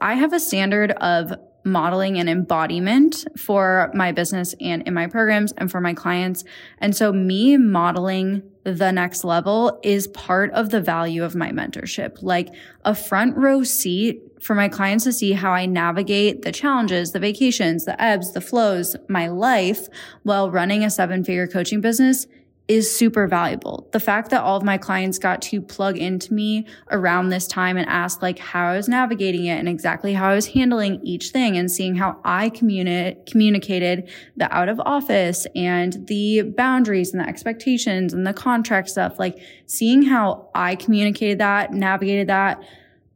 I 0.00 0.14
have 0.14 0.32
a 0.32 0.40
standard 0.40 0.92
of 0.92 1.34
modeling 1.64 2.18
and 2.18 2.28
embodiment 2.28 3.26
for 3.36 3.90
my 3.94 4.12
business 4.12 4.54
and 4.60 4.82
in 4.86 4.94
my 4.94 5.06
programs 5.06 5.52
and 5.52 5.70
for 5.70 5.80
my 5.80 5.92
clients. 5.92 6.44
And 6.78 6.96
so 6.96 7.12
me 7.12 7.56
modeling 7.56 8.42
the 8.64 8.90
next 8.90 9.24
level 9.24 9.78
is 9.82 10.06
part 10.08 10.50
of 10.52 10.70
the 10.70 10.80
value 10.80 11.24
of 11.24 11.34
my 11.34 11.50
mentorship, 11.50 12.22
like 12.22 12.48
a 12.84 12.94
front 12.94 13.36
row 13.36 13.62
seat 13.62 14.22
for 14.40 14.54
my 14.54 14.68
clients 14.68 15.04
to 15.04 15.12
see 15.12 15.32
how 15.32 15.52
I 15.52 15.66
navigate 15.66 16.42
the 16.42 16.52
challenges, 16.52 17.12
the 17.12 17.18
vacations, 17.18 17.84
the 17.84 18.00
ebbs, 18.00 18.32
the 18.32 18.40
flows, 18.40 18.96
my 19.08 19.28
life 19.28 19.88
while 20.22 20.50
running 20.50 20.84
a 20.84 20.90
seven 20.90 21.24
figure 21.24 21.46
coaching 21.46 21.80
business 21.80 22.26
is 22.68 22.94
super 22.94 23.26
valuable. 23.26 23.88
The 23.92 24.00
fact 24.00 24.30
that 24.30 24.42
all 24.42 24.58
of 24.58 24.62
my 24.62 24.76
clients 24.76 25.18
got 25.18 25.40
to 25.42 25.62
plug 25.62 25.96
into 25.96 26.34
me 26.34 26.66
around 26.90 27.30
this 27.30 27.46
time 27.46 27.78
and 27.78 27.88
ask 27.88 28.20
like 28.20 28.38
how 28.38 28.66
I 28.66 28.76
was 28.76 28.88
navigating 28.88 29.46
it 29.46 29.58
and 29.58 29.66
exactly 29.66 30.12
how 30.12 30.28
I 30.28 30.34
was 30.34 30.48
handling 30.48 31.00
each 31.02 31.30
thing 31.30 31.56
and 31.56 31.72
seeing 31.72 31.94
how 31.94 32.20
I 32.24 32.50
communi- 32.50 33.24
communicated 33.26 34.10
the 34.36 34.54
out 34.54 34.68
of 34.68 34.78
office 34.80 35.46
and 35.56 36.06
the 36.08 36.42
boundaries 36.42 37.14
and 37.14 37.24
the 37.24 37.28
expectations 37.28 38.12
and 38.12 38.26
the 38.26 38.34
contract 38.34 38.90
stuff, 38.90 39.18
like 39.18 39.38
seeing 39.64 40.02
how 40.02 40.50
I 40.54 40.74
communicated 40.74 41.38
that, 41.38 41.72
navigated 41.72 42.28
that 42.28 42.62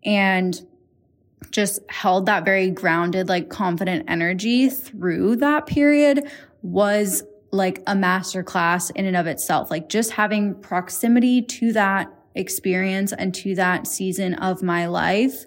and 0.02 0.58
just 1.50 1.80
held 1.90 2.24
that 2.24 2.46
very 2.46 2.70
grounded, 2.70 3.28
like 3.28 3.50
confident 3.50 4.06
energy 4.08 4.70
through 4.70 5.36
that 5.36 5.66
period 5.66 6.26
was 6.62 7.22
like 7.52 7.80
a 7.86 7.92
masterclass 7.92 8.90
in 8.94 9.04
and 9.04 9.16
of 9.16 9.26
itself. 9.26 9.70
Like 9.70 9.88
just 9.88 10.12
having 10.12 10.54
proximity 10.54 11.42
to 11.42 11.72
that 11.74 12.12
experience 12.34 13.12
and 13.12 13.34
to 13.34 13.54
that 13.54 13.86
season 13.86 14.34
of 14.34 14.62
my 14.62 14.86
life 14.86 15.44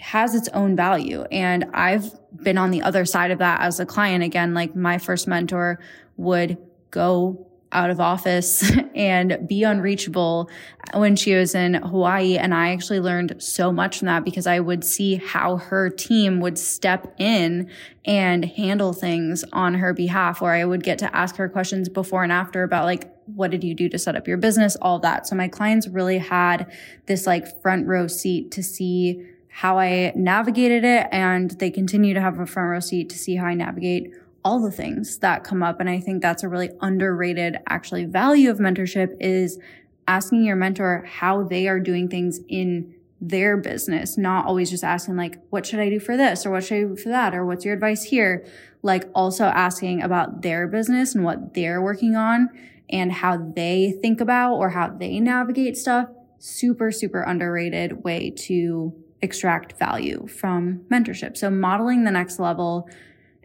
has 0.00 0.34
its 0.34 0.48
own 0.48 0.74
value. 0.74 1.22
And 1.30 1.66
I've 1.72 2.12
been 2.42 2.58
on 2.58 2.72
the 2.72 2.82
other 2.82 3.04
side 3.04 3.30
of 3.30 3.38
that 3.38 3.60
as 3.60 3.78
a 3.78 3.86
client. 3.86 4.24
Again, 4.24 4.54
like 4.54 4.74
my 4.74 4.98
first 4.98 5.28
mentor 5.28 5.78
would 6.16 6.58
go 6.90 7.46
out 7.74 7.90
of 7.90 8.00
office 8.00 8.70
and 8.94 9.46
be 9.46 9.64
unreachable 9.64 10.48
when 10.94 11.16
she 11.16 11.34
was 11.34 11.54
in 11.54 11.74
Hawaii. 11.74 12.38
And 12.38 12.54
I 12.54 12.72
actually 12.72 13.00
learned 13.00 13.36
so 13.42 13.72
much 13.72 13.98
from 13.98 14.06
that 14.06 14.24
because 14.24 14.46
I 14.46 14.60
would 14.60 14.84
see 14.84 15.16
how 15.16 15.56
her 15.56 15.90
team 15.90 16.40
would 16.40 16.58
step 16.58 17.14
in 17.18 17.68
and 18.04 18.44
handle 18.44 18.92
things 18.92 19.44
on 19.52 19.74
her 19.74 19.92
behalf, 19.92 20.40
or 20.40 20.52
I 20.52 20.64
would 20.64 20.82
get 20.82 20.98
to 21.00 21.16
ask 21.16 21.36
her 21.36 21.48
questions 21.48 21.88
before 21.88 22.22
and 22.22 22.32
after 22.32 22.62
about 22.62 22.84
like, 22.84 23.10
what 23.26 23.50
did 23.50 23.64
you 23.64 23.74
do 23.74 23.88
to 23.88 23.98
set 23.98 24.16
up 24.16 24.28
your 24.28 24.36
business? 24.36 24.76
All 24.76 24.98
that. 25.00 25.26
So 25.26 25.34
my 25.34 25.48
clients 25.48 25.88
really 25.88 26.18
had 26.18 26.70
this 27.06 27.26
like 27.26 27.60
front 27.62 27.86
row 27.86 28.06
seat 28.06 28.52
to 28.52 28.62
see 28.62 29.24
how 29.48 29.78
I 29.78 30.12
navigated 30.14 30.84
it. 30.84 31.06
And 31.12 31.50
they 31.52 31.70
continue 31.70 32.12
to 32.12 32.20
have 32.20 32.38
a 32.38 32.46
front 32.46 32.70
row 32.70 32.80
seat 32.80 33.08
to 33.10 33.18
see 33.18 33.36
how 33.36 33.46
I 33.46 33.54
navigate 33.54 34.12
all 34.44 34.60
the 34.60 34.70
things 34.70 35.18
that 35.18 35.42
come 35.42 35.62
up. 35.62 35.80
And 35.80 35.88
I 35.88 36.00
think 36.00 36.20
that's 36.20 36.42
a 36.42 36.48
really 36.48 36.70
underrated 36.80 37.56
actually 37.66 38.04
value 38.04 38.50
of 38.50 38.58
mentorship 38.58 39.16
is 39.18 39.58
asking 40.06 40.44
your 40.44 40.56
mentor 40.56 41.04
how 41.08 41.44
they 41.44 41.66
are 41.66 41.80
doing 41.80 42.08
things 42.08 42.40
in 42.48 42.94
their 43.20 43.56
business, 43.56 44.18
not 44.18 44.44
always 44.44 44.70
just 44.70 44.84
asking 44.84 45.16
like, 45.16 45.38
what 45.48 45.64
should 45.64 45.80
I 45.80 45.88
do 45.88 45.98
for 45.98 46.16
this 46.16 46.44
or 46.44 46.50
what 46.50 46.64
should 46.64 46.76
I 46.76 46.80
do 46.82 46.96
for 46.96 47.08
that? 47.08 47.34
Or 47.34 47.46
what's 47.46 47.64
your 47.64 47.72
advice 47.72 48.04
here? 48.04 48.44
Like 48.82 49.08
also 49.14 49.44
asking 49.44 50.02
about 50.02 50.42
their 50.42 50.68
business 50.68 51.14
and 51.14 51.24
what 51.24 51.54
they're 51.54 51.80
working 51.80 52.16
on 52.16 52.50
and 52.90 53.10
how 53.10 53.38
they 53.38 53.98
think 54.02 54.20
about 54.20 54.56
or 54.56 54.70
how 54.70 54.90
they 54.90 55.20
navigate 55.20 55.78
stuff. 55.78 56.08
Super, 56.38 56.92
super 56.92 57.22
underrated 57.22 58.04
way 58.04 58.30
to 58.30 58.94
extract 59.22 59.78
value 59.78 60.26
from 60.26 60.84
mentorship. 60.90 61.38
So 61.38 61.48
modeling 61.48 62.04
the 62.04 62.10
next 62.10 62.38
level 62.38 62.90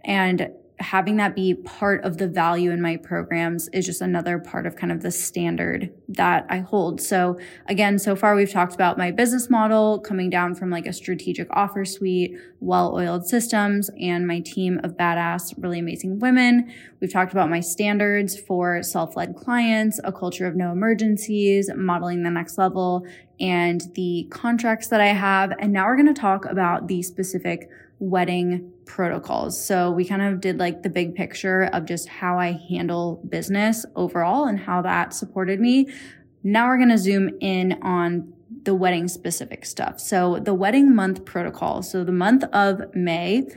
and 0.03 0.49
having 0.79 1.17
that 1.17 1.35
be 1.35 1.53
part 1.53 2.03
of 2.03 2.17
the 2.17 2.27
value 2.27 2.71
in 2.71 2.81
my 2.81 2.95
programs 2.95 3.67
is 3.69 3.85
just 3.85 4.01
another 4.01 4.39
part 4.39 4.65
of 4.65 4.75
kind 4.75 4.91
of 4.91 5.01
the 5.01 5.11
standard 5.11 5.91
that 6.07 6.45
I 6.49 6.59
hold. 6.59 7.01
So 7.01 7.37
again, 7.67 7.99
so 7.99 8.15
far 8.15 8.35
we've 8.35 8.51
talked 8.51 8.73
about 8.73 8.97
my 8.97 9.11
business 9.11 9.49
model 9.49 9.99
coming 9.99 10.29
down 10.29 10.55
from 10.55 10.69
like 10.69 10.85
a 10.85 10.93
strategic 10.93 11.47
offer 11.51 11.83
suite, 11.83 12.37
well-oiled 12.61 13.27
systems, 13.27 13.89
and 13.99 14.25
my 14.25 14.39
team 14.39 14.79
of 14.83 14.95
badass, 14.95 15.53
really 15.57 15.79
amazing 15.79 16.19
women. 16.19 16.73
We've 17.01 17.11
talked 17.11 17.33
about 17.33 17.49
my 17.49 17.59
standards 17.59 18.39
for 18.39 18.81
self-led 18.81 19.35
clients, 19.35 19.99
a 20.03 20.11
culture 20.11 20.47
of 20.47 20.55
no 20.55 20.71
emergencies, 20.71 21.69
modeling 21.75 22.23
the 22.23 22.31
next 22.31 22.57
level, 22.57 23.05
and 23.39 23.81
the 23.95 24.27
contracts 24.29 24.87
that 24.87 25.01
I 25.01 25.07
have. 25.07 25.53
And 25.59 25.71
now 25.71 25.85
we're 25.85 25.95
going 25.95 26.13
to 26.13 26.19
talk 26.19 26.45
about 26.45 26.87
the 26.87 27.01
specific 27.01 27.69
wedding 27.99 28.71
protocols. 28.85 29.63
So 29.63 29.91
we 29.91 30.05
kind 30.05 30.21
of 30.21 30.41
did 30.41 30.57
like 30.57 30.83
the 30.83 30.89
big 30.89 31.15
picture 31.15 31.65
of 31.65 31.85
just 31.85 32.07
how 32.07 32.39
I 32.39 32.59
handle 32.69 33.21
business 33.29 33.85
overall 33.95 34.45
and 34.45 34.59
how 34.59 34.81
that 34.81 35.13
supported 35.13 35.59
me. 35.59 35.87
Now 36.43 36.67
we're 36.67 36.77
going 36.77 36.89
to 36.89 36.97
zoom 36.97 37.29
in 37.41 37.77
on 37.81 38.33
the 38.63 38.73
wedding 38.73 39.07
specific 39.07 39.65
stuff. 39.65 39.99
So 39.99 40.39
the 40.39 40.53
wedding 40.53 40.95
month 40.95 41.25
protocol. 41.25 41.83
So 41.83 42.03
the 42.03 42.11
month 42.11 42.43
of 42.45 42.81
May, 42.95 43.47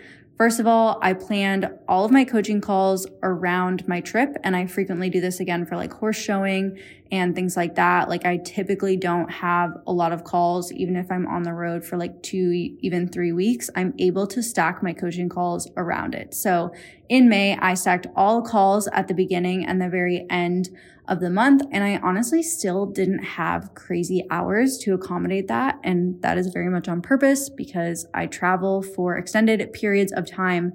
First 0.43 0.59
of 0.59 0.67
all, 0.67 0.99
I 1.01 1.13
planned 1.13 1.71
all 1.87 2.05
of 2.05 2.11
my 2.11 2.25
coaching 2.25 2.61
calls 2.61 3.07
around 3.23 3.87
my 3.87 4.01
trip 4.01 4.37
and 4.43 4.57
I 4.57 4.67
frequently 4.67 5.09
do 5.09 5.21
this 5.21 5.39
again 5.39 5.65
for 5.65 5.77
like 5.77 5.93
horse 5.93 6.17
showing 6.17 6.81
and 7.13 7.33
things 7.33 7.57
like 7.57 7.77
that. 7.77 8.09
Like 8.09 8.27
I 8.27 8.39
typically 8.39 8.97
don't 8.97 9.31
have 9.31 9.71
a 9.87 9.93
lot 9.93 10.11
of 10.11 10.25
calls, 10.25 10.73
even 10.73 10.97
if 10.97 11.13
I'm 11.13 11.29
on 11.29 11.45
the 11.45 11.53
road 11.53 11.85
for 11.85 11.97
like 11.97 12.25
two, 12.25 12.75
even 12.81 13.07
three 13.07 13.31
weeks, 13.31 13.71
I'm 13.77 13.95
able 14.01 14.27
to 14.27 14.43
stack 14.43 14.83
my 14.83 14.93
coaching 14.93 15.29
calls 15.29 15.71
around 15.77 16.17
it. 16.17 16.35
So 16.35 16.75
in 17.13 17.29
May, 17.29 17.59
I 17.59 17.75
stacked 17.75 18.07
all 18.17 18.41
calls 18.41 18.89
at 18.89 19.07
the 19.07 19.13
beginning 19.13 19.67
and 19.67 19.83
the 19.83 19.91
very 19.91 20.25
end 20.31 20.71
of 21.07 21.21
the 21.21 21.29
month. 21.29 21.63
And 21.71 21.85
I 21.85 21.99
honestly 21.99 22.43
still 22.43 22.87
didn't 22.87 23.23
have 23.23 23.75
crazy 23.75 24.25
hours 24.31 24.79
to 24.79 24.95
accommodate 24.95 25.47
that. 25.49 25.79
And 25.85 26.23
that 26.23 26.39
is 26.39 26.47
very 26.47 26.71
much 26.71 26.89
on 26.89 27.03
purpose 27.03 27.51
because 27.51 28.07
I 28.15 28.29
travel 28.29 28.81
for 28.81 29.19
extended 29.19 29.75
periods 29.75 30.11
of 30.11 30.27
time 30.27 30.73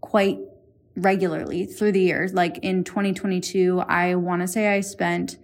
quite 0.00 0.38
regularly 0.94 1.66
through 1.66 1.90
the 1.90 2.02
years. 2.02 2.34
Like 2.34 2.58
in 2.58 2.84
2022, 2.84 3.80
I 3.80 4.14
want 4.14 4.42
to 4.42 4.46
say 4.46 4.68
I 4.68 4.80
spent 4.80 5.38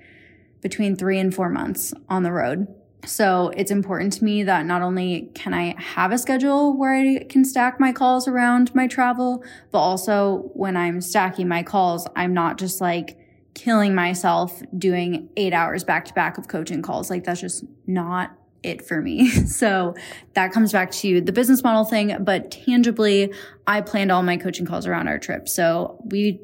between 0.60 0.94
three 0.94 1.18
and 1.18 1.34
four 1.34 1.48
months 1.48 1.92
on 2.08 2.22
the 2.22 2.30
road. 2.30 2.68
So 3.06 3.50
it's 3.56 3.70
important 3.70 4.12
to 4.14 4.24
me 4.24 4.42
that 4.42 4.66
not 4.66 4.82
only 4.82 5.30
can 5.34 5.54
I 5.54 5.74
have 5.78 6.12
a 6.12 6.18
schedule 6.18 6.76
where 6.76 6.94
I 6.94 7.24
can 7.28 7.44
stack 7.44 7.80
my 7.80 7.92
calls 7.92 8.28
around 8.28 8.74
my 8.74 8.86
travel, 8.86 9.44
but 9.70 9.78
also 9.78 10.50
when 10.54 10.76
I'm 10.76 11.00
stacking 11.00 11.48
my 11.48 11.62
calls, 11.62 12.06
I'm 12.14 12.34
not 12.34 12.58
just 12.58 12.80
like 12.80 13.18
killing 13.54 13.94
myself 13.94 14.62
doing 14.76 15.28
eight 15.36 15.52
hours 15.52 15.84
back 15.84 16.04
to 16.06 16.14
back 16.14 16.38
of 16.38 16.48
coaching 16.48 16.82
calls. 16.82 17.10
Like 17.10 17.24
that's 17.24 17.40
just 17.40 17.64
not 17.86 18.36
it 18.62 18.84
for 18.86 19.00
me. 19.00 19.30
So 19.46 19.94
that 20.34 20.52
comes 20.52 20.72
back 20.72 20.90
to 20.92 21.20
the 21.20 21.32
business 21.32 21.62
model 21.62 21.84
thing, 21.84 22.16
but 22.22 22.50
tangibly, 22.50 23.32
I 23.66 23.80
planned 23.80 24.12
all 24.12 24.22
my 24.22 24.36
coaching 24.36 24.66
calls 24.66 24.86
around 24.86 25.08
our 25.08 25.18
trip. 25.18 25.48
So 25.48 26.02
we 26.04 26.40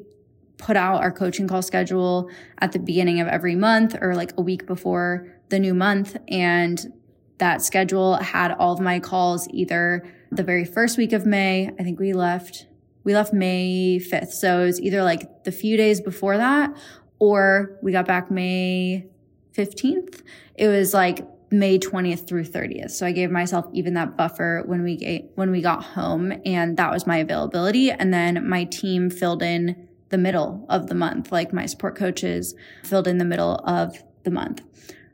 put 0.57 0.75
out 0.75 1.01
our 1.01 1.11
coaching 1.11 1.47
call 1.47 1.61
schedule 1.61 2.29
at 2.59 2.71
the 2.71 2.79
beginning 2.79 3.19
of 3.19 3.27
every 3.27 3.55
month 3.55 3.95
or 3.99 4.15
like 4.15 4.33
a 4.37 4.41
week 4.41 4.65
before 4.65 5.36
the 5.49 5.59
new 5.59 5.73
month. 5.73 6.17
And 6.27 6.93
that 7.37 7.61
schedule 7.61 8.15
had 8.15 8.51
all 8.51 8.73
of 8.73 8.79
my 8.79 8.99
calls 8.99 9.47
either 9.49 10.07
the 10.31 10.43
very 10.43 10.65
first 10.65 10.97
week 10.97 11.13
of 11.13 11.25
May. 11.25 11.69
I 11.79 11.83
think 11.83 11.99
we 11.99 12.13
left 12.13 12.67
we 13.07 13.15
left 13.15 13.31
May 13.31 14.01
5th. 14.01 14.33
So 14.33 14.63
it 14.63 14.65
was 14.65 14.81
either 14.81 15.01
like 15.01 15.45
the 15.45 15.51
few 15.53 15.77
days 15.77 16.01
before 16.01 16.35
that 16.35 16.75
or 17.19 17.79
we 17.81 17.93
got 17.93 18.05
back 18.05 18.29
May 18.29 19.07
15th. 19.53 20.23
It 20.55 20.67
was 20.67 20.93
like 20.93 21.25
May 21.49 21.79
20th 21.79 22.27
through 22.27 22.43
30th. 22.43 22.91
So 22.91 23.05
I 23.05 23.13
gave 23.13 23.31
myself 23.31 23.65
even 23.71 23.93
that 23.93 24.17
buffer 24.17 24.63
when 24.65 24.83
we 24.83 24.97
get, 24.97 25.31
when 25.35 25.51
we 25.51 25.61
got 25.61 25.85
home 25.85 26.33
and 26.45 26.75
that 26.75 26.91
was 26.91 27.07
my 27.07 27.15
availability. 27.17 27.91
And 27.91 28.13
then 28.13 28.45
my 28.47 28.65
team 28.65 29.09
filled 29.09 29.41
in 29.41 29.87
the 30.09 30.17
middle 30.17 30.65
of 30.67 30.87
the 30.87 30.95
month, 30.95 31.31
like 31.31 31.53
my 31.53 31.65
support 31.65 31.95
coaches 31.95 32.55
filled 32.83 33.07
in 33.07 33.19
the 33.19 33.25
middle 33.25 33.55
of 33.63 34.03
the 34.23 34.31
month. 34.31 34.61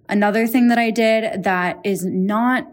Another 0.10 0.48
thing 0.48 0.68
that 0.68 0.78
I 0.78 0.92
did 0.92 1.44
that 1.44 1.80
is 1.84 2.06
not 2.06 2.68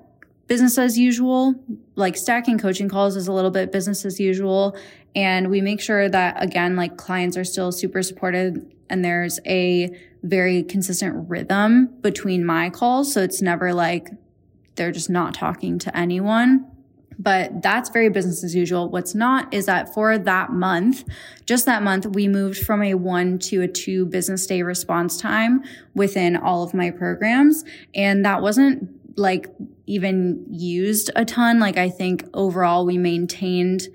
business 0.47 0.79
as 0.79 0.99
usual, 0.99 1.55
like 1.95 2.17
stacking 2.17 2.59
coaching 2.59 2.89
calls 2.89 3.15
is 3.17 3.29
a 3.29 3.33
little 3.33 3.53
bit 3.53 3.71
business 3.71 4.05
as 4.05 4.19
usual. 4.19 4.77
And 5.15 5.51
we 5.51 5.61
make 5.61 5.81
sure 5.81 6.09
that 6.09 6.43
again, 6.43 6.77
like 6.77 6.97
clients 6.97 7.37
are 7.37 7.45
still 7.45 7.73
super 7.73 8.03
supportive 8.03 8.57
and 8.89 9.05
there's 9.05 9.39
a 9.47 9.97
very 10.23 10.63
consistent 10.63 11.29
rhythm 11.29 11.87
between 12.01 12.45
my 12.45 12.69
calls. 12.71 13.13
So 13.13 13.23
it's 13.23 13.41
never 13.41 13.73
like 13.73 14.11
they're 14.75 14.93
just 14.93 15.11
not 15.11 15.35
talking 15.35 15.79
to 15.81 15.97
anyone. 15.97 16.70
But 17.21 17.61
that's 17.61 17.91
very 17.91 18.09
business 18.09 18.43
as 18.43 18.55
usual. 18.55 18.89
What's 18.89 19.15
not 19.15 19.53
is 19.53 19.67
that 19.67 19.93
for 19.93 20.17
that 20.17 20.53
month, 20.53 21.05
just 21.45 21.67
that 21.67 21.83
month, 21.83 22.07
we 22.07 22.29
moved 22.29 22.65
from 22.65 22.83
a 22.83 22.95
one 22.95 23.39
to 23.41 23.61
a 23.61 23.69
two 23.69 24.07
business 24.07 24.47
day 24.47 24.63
response 24.63 25.19
time 25.19 25.63
within 25.95 26.35
all 26.35 26.63
of 26.63 26.73
my 26.73 26.91
programs. 26.91 27.63
And 27.95 28.25
that 28.25 28.41
wasn't 28.41 28.89
like 29.19 29.49
even 29.87 30.47
used 30.49 31.11
a 31.15 31.27
ton. 31.27 31.61
Like 31.61 31.77
I 31.77 31.91
think 31.91 32.25
overall 32.33 32.87
we 32.87 32.97
maintained 32.97 33.89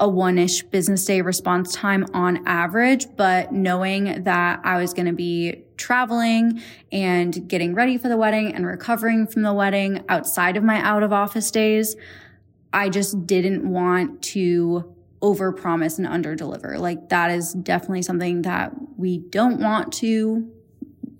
a 0.00 0.08
one-ish 0.08 0.62
business 0.64 1.04
day 1.04 1.20
response 1.20 1.72
time 1.72 2.04
on 2.14 2.44
average, 2.48 3.06
but 3.16 3.52
knowing 3.52 4.24
that 4.24 4.60
I 4.64 4.80
was 4.80 4.92
going 4.92 5.06
to 5.06 5.12
be 5.12 5.62
traveling 5.76 6.62
and 6.90 7.46
getting 7.48 7.74
ready 7.74 7.96
for 7.96 8.08
the 8.08 8.16
wedding 8.16 8.52
and 8.54 8.66
recovering 8.66 9.26
from 9.28 9.42
the 9.42 9.52
wedding 9.52 10.02
outside 10.08 10.56
of 10.56 10.64
my 10.64 10.80
out 10.80 11.02
of 11.04 11.12
office 11.12 11.50
days, 11.50 11.96
I 12.72 12.88
just 12.88 13.26
didn't 13.26 13.68
want 13.68 14.22
to 14.22 14.94
overpromise 15.22 15.98
and 15.98 16.06
underdeliver. 16.06 16.78
Like 16.78 17.08
that 17.10 17.30
is 17.30 17.52
definitely 17.52 18.02
something 18.02 18.42
that 18.42 18.72
we 18.96 19.18
don't 19.18 19.60
want 19.60 19.92
to 19.94 20.50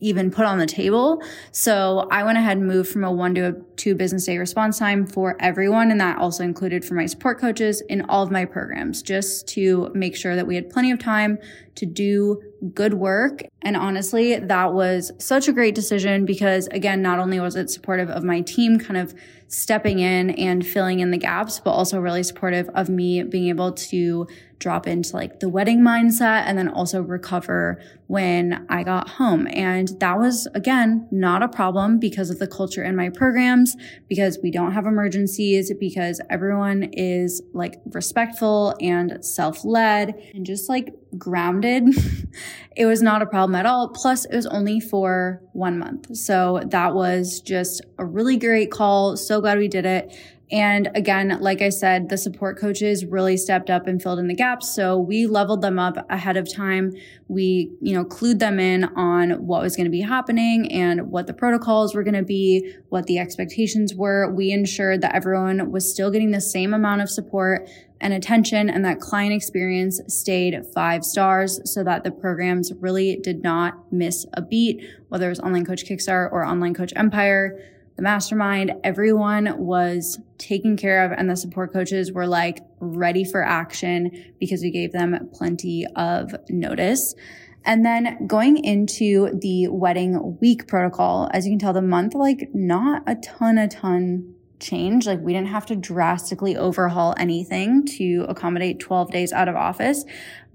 even 0.00 0.30
put 0.30 0.46
on 0.46 0.58
the 0.58 0.66
table. 0.66 1.22
So 1.52 2.08
I 2.10 2.24
went 2.24 2.38
ahead 2.38 2.56
and 2.56 2.66
moved 2.66 2.90
from 2.90 3.04
a 3.04 3.12
one 3.12 3.34
to 3.34 3.48
a 3.48 3.52
two 3.76 3.94
business 3.94 4.24
day 4.24 4.38
response 4.38 4.78
time 4.78 5.06
for 5.06 5.36
everyone. 5.40 5.90
And 5.90 6.00
that 6.00 6.18
also 6.18 6.42
included 6.42 6.84
for 6.84 6.94
my 6.94 7.06
support 7.06 7.38
coaches 7.38 7.82
in 7.82 8.02
all 8.08 8.22
of 8.22 8.30
my 8.30 8.46
programs, 8.46 9.02
just 9.02 9.46
to 9.48 9.90
make 9.94 10.16
sure 10.16 10.36
that 10.36 10.46
we 10.46 10.54
had 10.54 10.70
plenty 10.70 10.90
of 10.90 10.98
time 10.98 11.38
to 11.74 11.86
do 11.86 12.42
good 12.74 12.94
work. 12.94 13.42
And 13.62 13.76
honestly, 13.76 14.38
that 14.38 14.72
was 14.72 15.12
such 15.18 15.48
a 15.48 15.52
great 15.52 15.74
decision 15.74 16.24
because 16.24 16.66
again, 16.68 17.02
not 17.02 17.18
only 17.18 17.38
was 17.38 17.56
it 17.56 17.70
supportive 17.70 18.08
of 18.08 18.24
my 18.24 18.40
team 18.40 18.78
kind 18.78 18.96
of 18.96 19.14
stepping 19.50 19.98
in 19.98 20.30
and 20.30 20.64
filling 20.64 21.00
in 21.00 21.10
the 21.10 21.18
gaps, 21.18 21.60
but 21.60 21.72
also 21.72 22.00
really 22.00 22.22
supportive 22.22 22.70
of 22.70 22.88
me 22.88 23.22
being 23.22 23.48
able 23.48 23.72
to 23.72 24.26
drop 24.60 24.86
into 24.86 25.16
like 25.16 25.40
the 25.40 25.48
wedding 25.48 25.80
mindset 25.80 26.44
and 26.46 26.56
then 26.56 26.68
also 26.68 27.00
recover 27.00 27.82
when 28.06 28.66
I 28.68 28.82
got 28.84 29.08
home. 29.08 29.48
And 29.50 29.88
that 30.00 30.18
was 30.18 30.46
again, 30.54 31.08
not 31.10 31.42
a 31.42 31.48
problem 31.48 31.98
because 31.98 32.30
of 32.30 32.38
the 32.38 32.46
culture 32.46 32.84
in 32.84 32.94
my 32.94 33.08
programs, 33.08 33.76
because 34.08 34.38
we 34.42 34.50
don't 34.50 34.72
have 34.72 34.86
emergencies, 34.86 35.72
because 35.80 36.20
everyone 36.30 36.90
is 36.92 37.42
like 37.52 37.80
respectful 37.86 38.76
and 38.80 39.24
self-led 39.24 40.14
and 40.34 40.44
just 40.44 40.68
like 40.68 40.94
grounded. 41.16 41.88
it 42.76 42.86
was 42.86 43.02
not 43.02 43.22
a 43.22 43.26
problem 43.26 43.54
at 43.54 43.66
all. 43.66 43.88
Plus 43.88 44.26
it 44.26 44.36
was 44.36 44.46
only 44.46 44.78
for 44.78 45.42
one 45.52 45.78
month. 45.78 46.14
So 46.16 46.60
that 46.66 46.94
was 46.94 47.40
just 47.40 47.82
a 47.98 48.04
really 48.04 48.36
great 48.36 48.70
call. 48.70 49.16
So 49.16 49.40
glad 49.40 49.58
we 49.58 49.68
did 49.68 49.86
it. 49.86 50.14
And 50.52 50.90
again, 50.96 51.38
like 51.40 51.62
I 51.62 51.68
said, 51.68 52.08
the 52.08 52.18
support 52.18 52.58
coaches 52.58 53.04
really 53.04 53.36
stepped 53.36 53.70
up 53.70 53.86
and 53.86 54.02
filled 54.02 54.18
in 54.18 54.26
the 54.26 54.34
gaps. 54.34 54.74
So 54.74 54.98
we 54.98 55.26
leveled 55.26 55.62
them 55.62 55.78
up 55.78 56.04
ahead 56.10 56.36
of 56.36 56.52
time. 56.52 56.92
We, 57.28 57.70
you 57.80 57.94
know, 57.94 58.04
clued 58.04 58.40
them 58.40 58.58
in 58.58 58.84
on 58.96 59.46
what 59.46 59.62
was 59.62 59.76
going 59.76 59.84
to 59.84 59.90
be 59.90 60.00
happening 60.00 60.70
and 60.72 61.10
what 61.10 61.28
the 61.28 61.34
protocols 61.34 61.94
were 61.94 62.02
going 62.02 62.14
to 62.14 62.24
be, 62.24 62.74
what 62.88 63.06
the 63.06 63.18
expectations 63.18 63.94
were. 63.94 64.32
We 64.32 64.50
ensured 64.50 65.02
that 65.02 65.14
everyone 65.14 65.70
was 65.70 65.88
still 65.88 66.10
getting 66.10 66.32
the 66.32 66.40
same 66.40 66.74
amount 66.74 67.02
of 67.02 67.08
support 67.08 67.68
and 68.00 68.12
attention 68.12 68.70
and 68.70 68.84
that 68.84 68.98
client 68.98 69.32
experience 69.32 70.00
stayed 70.08 70.58
five 70.74 71.04
stars 71.04 71.60
so 71.70 71.84
that 71.84 72.02
the 72.02 72.10
programs 72.10 72.72
really 72.80 73.16
did 73.22 73.42
not 73.42 73.92
miss 73.92 74.26
a 74.32 74.42
beat, 74.42 74.82
whether 75.10 75.26
it 75.26 75.28
was 75.28 75.40
online 75.40 75.66
coach 75.66 75.84
Kickstart 75.84 76.32
or 76.32 76.44
online 76.44 76.74
coach 76.74 76.92
Empire 76.96 77.60
the 78.00 78.04
mastermind, 78.04 78.72
everyone 78.82 79.58
was 79.58 80.18
taken 80.38 80.74
care 80.74 81.04
of 81.04 81.12
and 81.12 81.28
the 81.28 81.36
support 81.36 81.70
coaches 81.70 82.10
were 82.10 82.26
like 82.26 82.60
ready 82.78 83.24
for 83.24 83.44
action 83.44 84.32
because 84.40 84.62
we 84.62 84.70
gave 84.70 84.92
them 84.92 85.28
plenty 85.34 85.86
of 85.96 86.34
notice. 86.48 87.14
And 87.62 87.84
then 87.84 88.26
going 88.26 88.56
into 88.64 89.38
the 89.38 89.68
wedding 89.68 90.38
week 90.40 90.66
protocol, 90.66 91.28
as 91.34 91.44
you 91.44 91.52
can 91.52 91.58
tell, 91.58 91.74
the 91.74 91.82
month, 91.82 92.14
like 92.14 92.48
not 92.54 93.02
a 93.06 93.16
ton, 93.16 93.58
a 93.58 93.68
ton 93.68 94.34
change. 94.60 95.06
Like 95.06 95.20
we 95.20 95.34
didn't 95.34 95.48
have 95.48 95.66
to 95.66 95.76
drastically 95.76 96.56
overhaul 96.56 97.14
anything 97.18 97.84
to 97.98 98.24
accommodate 98.30 98.80
12 98.80 99.10
days 99.10 99.30
out 99.30 99.46
of 99.46 99.56
office. 99.56 100.06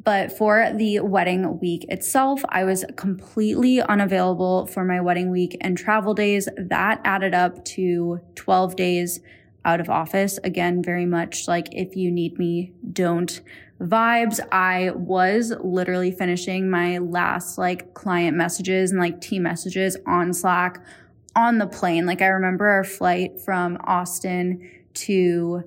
But 0.05 0.31
for 0.31 0.71
the 0.71 0.99
wedding 0.99 1.59
week 1.59 1.85
itself, 1.89 2.45
I 2.49 2.63
was 2.63 2.85
completely 2.95 3.81
unavailable 3.81 4.67
for 4.67 4.85
my 4.85 5.01
wedding 5.01 5.31
week 5.31 5.57
and 5.61 5.75
travel 5.75 6.13
days. 6.13 6.47
That 6.57 7.01
added 7.03 7.33
up 7.33 7.65
to 7.65 8.21
12 8.35 8.75
days 8.75 9.19
out 9.65 9.81
of 9.81 9.89
office. 9.89 10.37
Again, 10.43 10.83
very 10.83 11.07
much 11.07 11.47
like 11.47 11.69
if 11.71 11.95
you 11.95 12.11
need 12.11 12.37
me, 12.37 12.71
don't 12.93 13.41
vibes. 13.81 14.39
I 14.51 14.91
was 14.91 15.51
literally 15.59 16.11
finishing 16.11 16.69
my 16.69 16.99
last 16.99 17.57
like 17.57 17.95
client 17.95 18.37
messages 18.37 18.91
and 18.91 18.99
like 18.99 19.19
team 19.21 19.41
messages 19.41 19.97
on 20.05 20.33
Slack 20.33 20.85
on 21.35 21.57
the 21.57 21.67
plane. 21.67 22.05
Like 22.05 22.21
I 22.21 22.27
remember 22.27 22.67
our 22.67 22.83
flight 22.83 23.41
from 23.41 23.79
Austin 23.83 24.69
to 24.93 25.63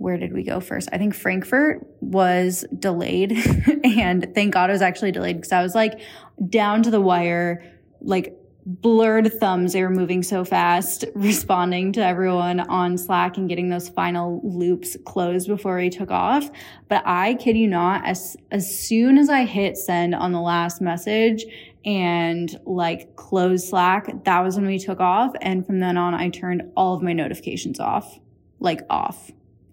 where 0.00 0.16
did 0.16 0.32
we 0.32 0.42
go 0.42 0.60
first? 0.60 0.88
I 0.94 0.96
think 0.96 1.14
Frankfurt 1.14 1.86
was 2.00 2.64
delayed 2.78 3.32
and 3.84 4.34
thank 4.34 4.54
God 4.54 4.70
it 4.70 4.72
was 4.72 4.80
actually 4.80 5.12
delayed 5.12 5.36
because 5.36 5.52
I 5.52 5.62
was 5.62 5.74
like 5.74 6.00
down 6.48 6.82
to 6.84 6.90
the 6.90 7.02
wire, 7.02 7.62
like 8.00 8.34
blurred 8.64 9.30
thumbs. 9.30 9.74
They 9.74 9.82
were 9.82 9.90
moving 9.90 10.22
so 10.22 10.42
fast, 10.42 11.04
responding 11.14 11.92
to 11.92 12.00
everyone 12.02 12.60
on 12.60 12.96
Slack 12.96 13.36
and 13.36 13.46
getting 13.46 13.68
those 13.68 13.90
final 13.90 14.40
loops 14.42 14.96
closed 15.04 15.48
before 15.48 15.76
we 15.76 15.90
took 15.90 16.10
off. 16.10 16.48
But 16.88 17.02
I 17.04 17.34
kid 17.34 17.58
you 17.58 17.68
not, 17.68 18.06
as, 18.06 18.38
as 18.50 18.74
soon 18.74 19.18
as 19.18 19.28
I 19.28 19.44
hit 19.44 19.76
send 19.76 20.14
on 20.14 20.32
the 20.32 20.40
last 20.40 20.80
message 20.80 21.44
and 21.84 22.58
like 22.64 23.16
close 23.16 23.68
Slack, 23.68 24.24
that 24.24 24.40
was 24.40 24.56
when 24.56 24.66
we 24.66 24.78
took 24.78 24.98
off. 24.98 25.34
And 25.42 25.66
from 25.66 25.78
then 25.80 25.98
on, 25.98 26.14
I 26.14 26.30
turned 26.30 26.72
all 26.74 26.94
of 26.94 27.02
my 27.02 27.12
notifications 27.12 27.78
off, 27.78 28.18
like 28.60 28.80
off. 28.88 29.30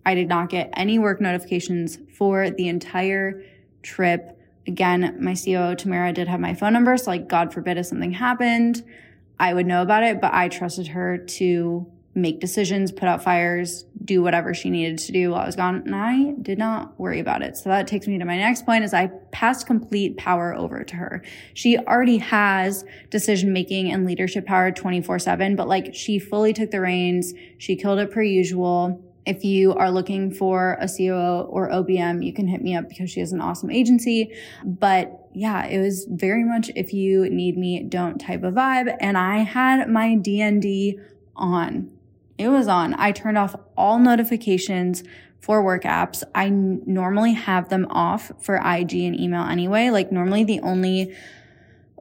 I 0.08 0.16
did 0.16 0.30
not 0.30 0.50
get 0.50 0.70
any 0.74 1.00
work 1.00 1.20
notifications 1.20 2.00
for 2.14 2.50
the 2.50 2.70
entire 2.70 3.44
trip. 3.84 4.40
Again, 4.66 5.18
my 5.20 5.36
COO 5.36 5.76
Tamara 5.76 6.14
did 6.14 6.30
have 6.30 6.40
my 6.40 6.54
phone 6.54 6.72
number. 6.72 6.96
So 6.96 7.12
like, 7.12 7.28
God 7.28 7.54
forbid 7.54 7.78
if 7.78 7.88
something 7.88 8.14
happened, 8.14 8.86
I 9.38 9.54
would 9.54 9.66
know 9.66 9.82
about 9.82 10.04
it, 10.04 10.22
but 10.22 10.34
I 10.34 10.48
trusted 10.48 10.88
her 10.88 11.18
to 11.18 11.92
make 12.16 12.40
decisions, 12.40 12.94
put 12.94 13.10
out 13.10 13.22
fires, 13.22 13.84
do 14.04 14.24
whatever 14.24 14.54
she 14.54 14.70
needed 14.70 14.98
to 14.98 15.12
do 15.12 15.32
while 15.32 15.42
I 15.42 15.46
was 15.46 15.58
gone. 15.58 15.84
And 15.86 15.94
I 15.94 16.32
did 16.42 16.58
not 16.58 16.98
worry 16.98 17.20
about 17.20 17.42
it. 17.42 17.58
So 17.58 17.68
that 17.68 17.86
takes 17.86 18.08
me 18.08 18.18
to 18.18 18.24
my 18.24 18.38
next 18.38 18.66
point 18.66 18.86
is 18.86 18.94
I 18.94 19.08
passed 19.34 19.68
complete 19.68 20.16
power 20.16 20.56
over 20.56 20.86
to 20.86 20.96
her. 20.96 21.22
She 21.54 21.78
already 21.78 22.20
has 22.20 22.86
decision 23.10 23.52
making 23.52 23.92
and 23.92 24.06
leadership 24.06 24.46
power 24.46 24.72
24 24.72 25.20
seven, 25.20 25.58
but 25.58 25.68
like 25.68 25.94
she 25.94 26.18
fully 26.18 26.54
took 26.54 26.72
the 26.72 26.80
reins. 26.80 27.34
She 27.58 27.76
killed 27.76 28.00
it 28.00 28.10
per 28.10 28.22
usual. 28.22 29.04
If 29.28 29.44
you 29.44 29.74
are 29.74 29.92
looking 29.92 30.32
for 30.32 30.78
a 30.80 30.88
COO 30.88 31.42
or 31.50 31.70
OBM, 31.70 32.26
you 32.26 32.34
can 32.34 32.48
hit 32.48 32.62
me 32.62 32.76
up 32.76 32.88
because 32.88 33.12
she 33.12 33.20
has 33.20 33.34
an 33.34 33.42
awesome 33.42 33.70
agency. 33.70 34.34
But 34.64 35.28
yeah, 35.34 35.66
it 35.66 35.80
was 35.80 36.08
very 36.10 36.44
much 36.44 36.72
if 36.76 36.94
you 36.94 37.30
need 37.30 37.58
me, 37.58 37.84
don't 37.84 38.20
type 38.20 38.44
a 38.44 38.52
vibe. 38.52 38.96
And 39.02 39.18
I 39.18 39.40
had 39.40 39.90
my 39.90 40.16
DND 40.16 41.00
on. 41.36 41.92
It 42.38 42.48
was 42.48 42.68
on. 42.68 42.94
I 42.98 43.12
turned 43.12 43.38
off 43.38 43.56
all 43.76 44.00
notifications 44.00 45.04
for 45.40 45.62
work 45.62 45.84
apps. 45.84 46.24
I 46.34 46.50
normally 46.50 47.34
have 47.34 47.70
them 47.70 47.86
off 47.90 48.32
for 48.40 48.56
IG 48.56 48.94
and 48.94 49.20
email 49.20 49.44
anyway. 49.44 49.90
Like 49.90 50.12
normally 50.12 50.44
the 50.44 50.60
only 50.62 51.16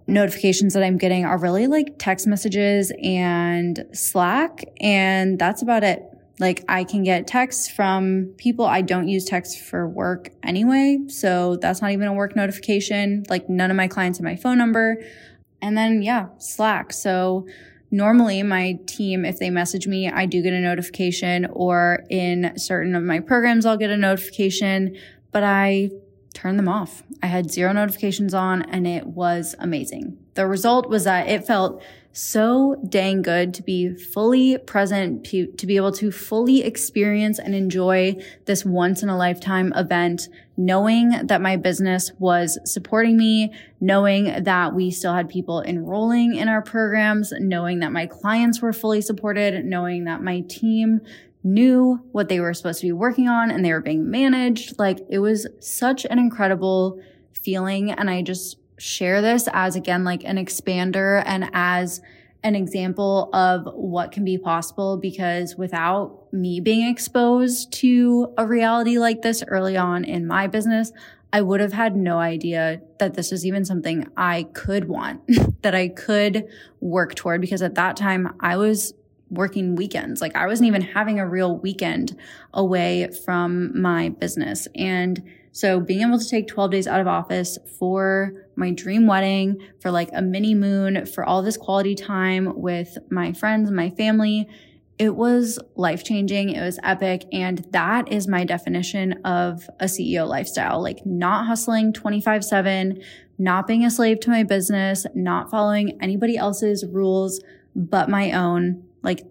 notifications 0.07 0.75
that 0.75 0.83
I'm 0.83 0.99
getting 0.99 1.25
are 1.25 1.39
really 1.39 1.67
like 1.67 1.99
text 1.99 2.27
messages 2.27 2.93
and 3.03 3.85
Slack. 3.93 4.65
And 4.81 5.39
that's 5.39 5.63
about 5.63 5.85
it. 5.85 6.05
Like 6.39 6.65
I 6.69 6.85
can 6.85 7.03
get 7.03 7.27
texts 7.27 7.71
from 7.71 8.35
people. 8.37 8.67
I 8.67 8.83
don't 8.83 9.09
use 9.09 9.25
text 9.25 9.61
for 9.61 9.89
work 9.89 10.31
anyway. 10.43 10.99
So 11.09 11.57
that's 11.57 11.81
not 11.81 11.93
even 11.93 12.09
a 12.09 12.13
work 12.13 12.37
notification. 12.37 13.25
Like 13.31 13.49
none 13.49 13.71
of 13.71 13.77
my 13.77 13.89
clients 13.89 14.19
have 14.19 14.25
my 14.25 14.37
phone 14.37 14.59
number. 14.59 15.03
And 15.63 15.77
then 15.77 16.03
yeah, 16.03 16.29
Slack. 16.39 16.93
So 16.93 17.47
normally 17.91 18.43
my 18.43 18.79
team, 18.87 19.25
if 19.25 19.39
they 19.39 19.49
message 19.49 19.87
me, 19.87 20.11
I 20.11 20.27
do 20.27 20.43
get 20.43 20.53
a 20.53 20.61
notification 20.61 21.47
or 21.47 22.05
in 22.11 22.59
certain 22.59 22.95
of 22.95 23.03
my 23.03 23.21
programs, 23.21 23.65
I'll 23.65 23.79
get 23.79 23.91
a 23.91 23.97
notification, 23.97 24.97
but 25.33 25.43
I 25.43 25.91
turn 26.35 26.59
them 26.59 26.69
off. 26.69 27.03
I 27.23 27.29
had 27.29 27.51
zero 27.51 27.73
notifications 27.73 28.35
on 28.35 28.63
and 28.63 28.87
it 28.87 29.07
was 29.07 29.55
amazing. 29.59 30.19
The 30.35 30.47
result 30.47 30.91
was 30.91 31.05
that 31.05 31.29
it 31.29 31.47
felt 31.47 31.83
so 32.17 32.77
dang 32.89 33.21
good 33.21 33.53
to 33.53 33.63
be 33.63 33.95
fully 33.95 34.57
present, 34.57 35.23
to, 35.27 35.47
be 35.67 35.77
able 35.77 35.93
to 35.93 36.11
fully 36.11 36.63
experience 36.63 37.39
and 37.39 37.55
enjoy 37.55 38.17
this 38.47 38.65
once 38.65 39.03
in 39.03 39.11
a 39.11 39.17
lifetime 39.19 39.71
event, 39.77 40.31
knowing 40.57 41.11
that 41.27 41.43
my 41.43 41.59
business 41.59 42.13
was 42.19 42.59
supporting 42.65 43.19
me, 43.19 43.53
knowing 43.83 44.45
that 44.45 44.73
we 44.73 44.91
still 44.91 45.13
had 45.13 45.29
people 45.29 45.61
enrolling 45.61 46.35
in 46.35 46.49
our 46.49 46.63
programs, 46.63 47.35
knowing 47.39 47.81
that 47.81 47.93
my 47.93 48.07
clients 48.07 48.63
were 48.63 48.73
fully 48.73 49.03
supported, 49.03 49.63
knowing 49.67 50.05
that 50.05 50.23
my 50.23 50.41
team 50.49 51.03
knew 51.45 52.03
what 52.13 52.31
they 52.31 52.41
were 52.41 52.55
supposed 52.55 52.81
to 52.81 52.87
be 52.87 52.93
working 52.93 53.29
on 53.29 53.51
and 53.51 53.63
they 53.63 53.75
were 53.75 53.83
being 53.83 54.11
managed. 54.11 54.79
Like 54.79 55.01
it 55.11 55.19
was 55.19 55.47
such 55.61 56.07
an 56.07 56.19
incredible 56.19 56.99
feeling. 57.35 57.91
And 57.91 58.09
I 58.09 58.23
just 58.23 58.57
share 58.79 59.23
this 59.23 59.49
as 59.53 59.77
again, 59.77 60.05
like 60.05 60.25
an 60.25 60.37
expander 60.37 61.23
and 61.25 61.51
as 61.53 62.01
an 62.43 62.55
example 62.55 63.29
of 63.33 63.67
what 63.75 64.13
can 64.13 64.25
be 64.25 64.39
possible 64.39 64.97
because 64.97 65.57
without 65.57 66.33
me 66.33 66.61
being 66.61 66.89
exposed 66.89 67.73
to 67.73 68.33
a 68.39 68.47
reality 68.47 68.99
like 68.99 69.23
this 69.23 69.43
early 69.49 69.77
on 69.77 70.05
in 70.05 70.27
my 70.27 70.47
business, 70.47 70.93
I 71.33 71.43
would 71.43 71.61
have 71.61 71.73
had 71.73 71.97
no 71.97 72.19
idea 72.19 72.81
that 72.99 73.15
this 73.15 73.31
was 73.31 73.45
even 73.45 73.65
something 73.65 74.07
I 74.17 74.45
could 74.55 74.89
want, 74.89 75.23
that 75.63 75.75
I 75.75 75.89
could 75.89 76.47
work 76.81 77.15
toward 77.15 77.41
because 77.41 77.63
at 77.63 77.75
that 77.75 77.97
time 77.97 78.35
I 78.41 78.57
was 78.57 78.95
working 79.31 79.75
weekends. 79.75 80.21
Like 80.21 80.37
I 80.37 80.47
wasn't 80.47 80.69
even 80.69 80.83
having 80.83 81.19
a 81.19 81.29
real 81.29 81.57
weekend 81.57 82.17
away 82.55 83.11
from 83.25 83.81
my 83.81 84.11
business. 84.11 84.69
And 84.75 85.23
so 85.53 85.81
being 85.81 86.07
able 86.07 86.19
to 86.19 86.29
take 86.29 86.49
12 86.49 86.71
days 86.71 86.87
out 86.87 87.01
of 87.01 87.07
office 87.07 87.59
for 87.79 88.47
my 88.57 88.73
dream 88.73 89.07
wedding, 89.07 89.59
for 89.81 89.91
like 89.91 90.11
a 90.13 90.23
mini 90.23 90.55
moon, 90.55 91.07
for 91.07 91.25
all 91.25 91.43
this 91.43 91.57
quality 91.57 91.95
time 91.95 92.61
with 92.61 92.99
my 93.11 93.33
friends 93.33 93.71
my 93.71 93.91
family, 93.91 94.49
it 94.99 95.15
was 95.15 95.59
life 95.75 96.05
changing. 96.05 96.51
It 96.51 96.61
was 96.63 96.79
epic. 96.83 97.27
And 97.33 97.59
that 97.71 98.11
is 98.11 98.27
my 98.27 98.45
definition 98.45 99.15
of 99.25 99.69
a 99.79 99.85
CEO 99.85 100.27
lifestyle, 100.27 100.83
like 100.83 101.05
not 101.05 101.47
hustling 101.47 101.93
25 101.93 102.45
seven, 102.45 103.03
not 103.39 103.67
being 103.67 103.85
a 103.85 103.91
slave 103.91 104.21
to 104.21 104.31
my 104.31 104.43
business, 104.43 105.07
not 105.15 105.51
following 105.51 105.99
anybody 106.01 106.37
else's 106.37 106.85
rules, 106.87 107.43
but 107.75 108.09
my 108.09 108.33
own. 108.33 108.86
Like 109.07 109.25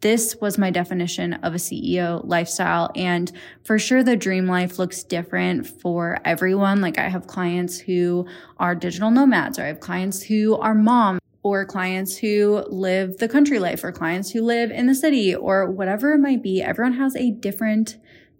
this 0.00 0.36
was 0.40 0.56
my 0.56 0.70
definition 0.70 1.34
of 1.34 1.52
a 1.52 1.58
CEO 1.58 2.22
lifestyle. 2.24 2.90
And 2.94 3.30
for 3.64 3.78
sure, 3.78 4.02
the 4.02 4.16
dream 4.16 4.46
life 4.46 4.78
looks 4.78 5.02
different 5.02 5.66
for 5.66 6.18
everyone. 6.24 6.80
Like 6.80 6.96
I 6.96 7.08
have 7.08 7.26
clients 7.26 7.78
who 7.78 8.26
are 8.58 8.74
digital 8.74 9.10
nomads, 9.10 9.58
or 9.58 9.64
I 9.64 9.66
have 9.66 9.80
clients 9.80 10.22
who 10.22 10.56
are 10.56 10.74
moms, 10.74 11.20
or 11.42 11.66
clients 11.66 12.16
who 12.16 12.64
live 12.68 13.18
the 13.18 13.28
country 13.28 13.58
life, 13.58 13.84
or 13.84 13.92
clients 13.92 14.30
who 14.30 14.42
live 14.42 14.70
in 14.70 14.86
the 14.86 14.94
city, 14.94 15.34
or 15.34 15.70
whatever 15.70 16.12
it 16.12 16.18
might 16.18 16.42
be. 16.42 16.62
Everyone 16.62 16.94
has 16.94 17.16
a 17.16 17.32
different 17.32 17.98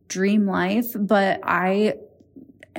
dream 0.09 0.47
life, 0.47 0.87
but 0.95 1.41
I 1.43 1.95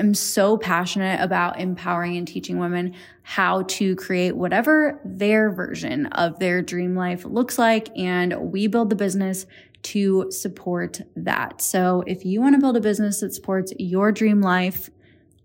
am 0.02 0.14
so 0.14 0.58
passionate 0.58 1.22
about 1.22 1.60
empowering 1.60 2.18
and 2.18 2.28
teaching 2.28 2.60
women 2.60 2.94
how 3.24 3.62
to 3.64 3.96
create 3.96 4.36
whatever 4.36 5.00
their 5.06 5.52
version 5.52 6.08
of 6.08 6.40
their 6.40 6.62
dream 6.62 6.96
life 6.96 7.24
looks 7.24 7.58
like. 7.58 7.90
And 7.98 8.52
we 8.52 8.68
build 8.68 8.90
the 8.90 8.96
business 8.96 9.46
to 9.84 10.30
support 10.32 11.02
that. 11.16 11.62
So 11.62 12.04
if 12.06 12.26
you 12.26 12.42
want 12.42 12.56
to 12.56 12.62
build 12.62 12.78
a 12.78 12.82
business 12.82 13.22
that 13.22 13.34
supports 13.34 13.74
your 13.80 14.12
dream 14.12 14.42
life, 14.42 14.90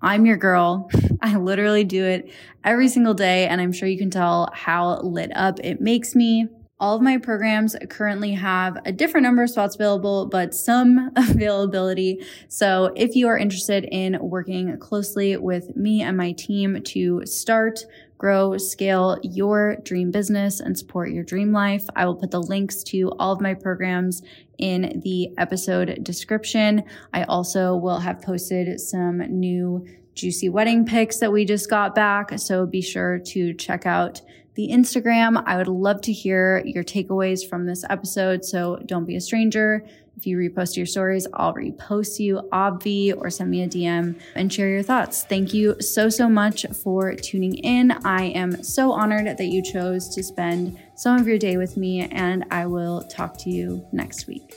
I'm 0.02 0.26
your 0.26 0.36
girl. 0.36 0.90
I 1.22 1.36
literally 1.36 1.84
do 1.84 2.04
it 2.04 2.30
every 2.64 2.88
single 2.88 3.14
day. 3.14 3.46
And 3.46 3.60
I'm 3.60 3.72
sure 3.72 3.88
you 3.88 3.98
can 3.98 4.10
tell 4.10 4.50
how 4.52 5.00
lit 5.00 5.30
up 5.34 5.60
it 5.60 5.80
makes 5.80 6.14
me. 6.14 6.48
All 6.78 6.94
of 6.94 7.00
my 7.00 7.16
programs 7.16 7.74
currently 7.88 8.32
have 8.32 8.76
a 8.84 8.92
different 8.92 9.24
number 9.24 9.42
of 9.42 9.48
spots 9.48 9.76
available, 9.76 10.26
but 10.26 10.54
some 10.54 11.10
availability. 11.16 12.22
So 12.48 12.92
if 12.94 13.16
you 13.16 13.28
are 13.28 13.38
interested 13.38 13.88
in 13.90 14.18
working 14.20 14.78
closely 14.78 15.38
with 15.38 15.74
me 15.74 16.02
and 16.02 16.18
my 16.18 16.32
team 16.32 16.82
to 16.82 17.24
start, 17.24 17.86
grow, 18.18 18.58
scale 18.58 19.18
your 19.22 19.76
dream 19.84 20.10
business 20.10 20.60
and 20.60 20.78
support 20.78 21.12
your 21.12 21.24
dream 21.24 21.50
life, 21.50 21.86
I 21.96 22.04
will 22.04 22.14
put 22.14 22.30
the 22.30 22.42
links 22.42 22.82
to 22.84 23.10
all 23.18 23.32
of 23.32 23.40
my 23.40 23.54
programs 23.54 24.22
in 24.58 25.00
the 25.02 25.30
episode 25.38 26.04
description. 26.04 26.82
I 27.14 27.22
also 27.24 27.74
will 27.74 28.00
have 28.00 28.20
posted 28.20 28.78
some 28.80 29.18
new 29.18 29.86
juicy 30.14 30.50
wedding 30.50 30.84
pics 30.84 31.20
that 31.20 31.32
we 31.32 31.46
just 31.46 31.70
got 31.70 31.94
back. 31.94 32.38
So 32.38 32.66
be 32.66 32.82
sure 32.82 33.18
to 33.18 33.54
check 33.54 33.86
out 33.86 34.20
the 34.56 34.70
Instagram. 34.70 35.42
I 35.46 35.56
would 35.56 35.68
love 35.68 36.00
to 36.02 36.12
hear 36.12 36.62
your 36.64 36.82
takeaways 36.82 37.48
from 37.48 37.66
this 37.66 37.84
episode. 37.88 38.44
So 38.44 38.82
don't 38.86 39.04
be 39.04 39.16
a 39.16 39.20
stranger. 39.20 39.86
If 40.16 40.26
you 40.26 40.38
repost 40.38 40.78
your 40.78 40.86
stories, 40.86 41.26
I'll 41.34 41.52
repost 41.54 42.18
you, 42.18 42.40
obvi, 42.50 43.14
or 43.14 43.28
send 43.28 43.50
me 43.50 43.62
a 43.62 43.68
DM 43.68 44.18
and 44.34 44.50
share 44.50 44.70
your 44.70 44.82
thoughts. 44.82 45.24
Thank 45.24 45.52
you 45.52 45.80
so, 45.80 46.08
so 46.08 46.26
much 46.26 46.64
for 46.82 47.14
tuning 47.14 47.54
in. 47.56 47.92
I 48.04 48.28
am 48.28 48.62
so 48.62 48.92
honored 48.92 49.36
that 49.36 49.46
you 49.46 49.62
chose 49.62 50.08
to 50.14 50.22
spend 50.22 50.78
some 50.94 51.20
of 51.20 51.28
your 51.28 51.38
day 51.38 51.58
with 51.58 51.76
me, 51.76 52.08
and 52.08 52.46
I 52.50 52.64
will 52.64 53.02
talk 53.02 53.36
to 53.40 53.50
you 53.50 53.86
next 53.92 54.26
week. 54.26 54.54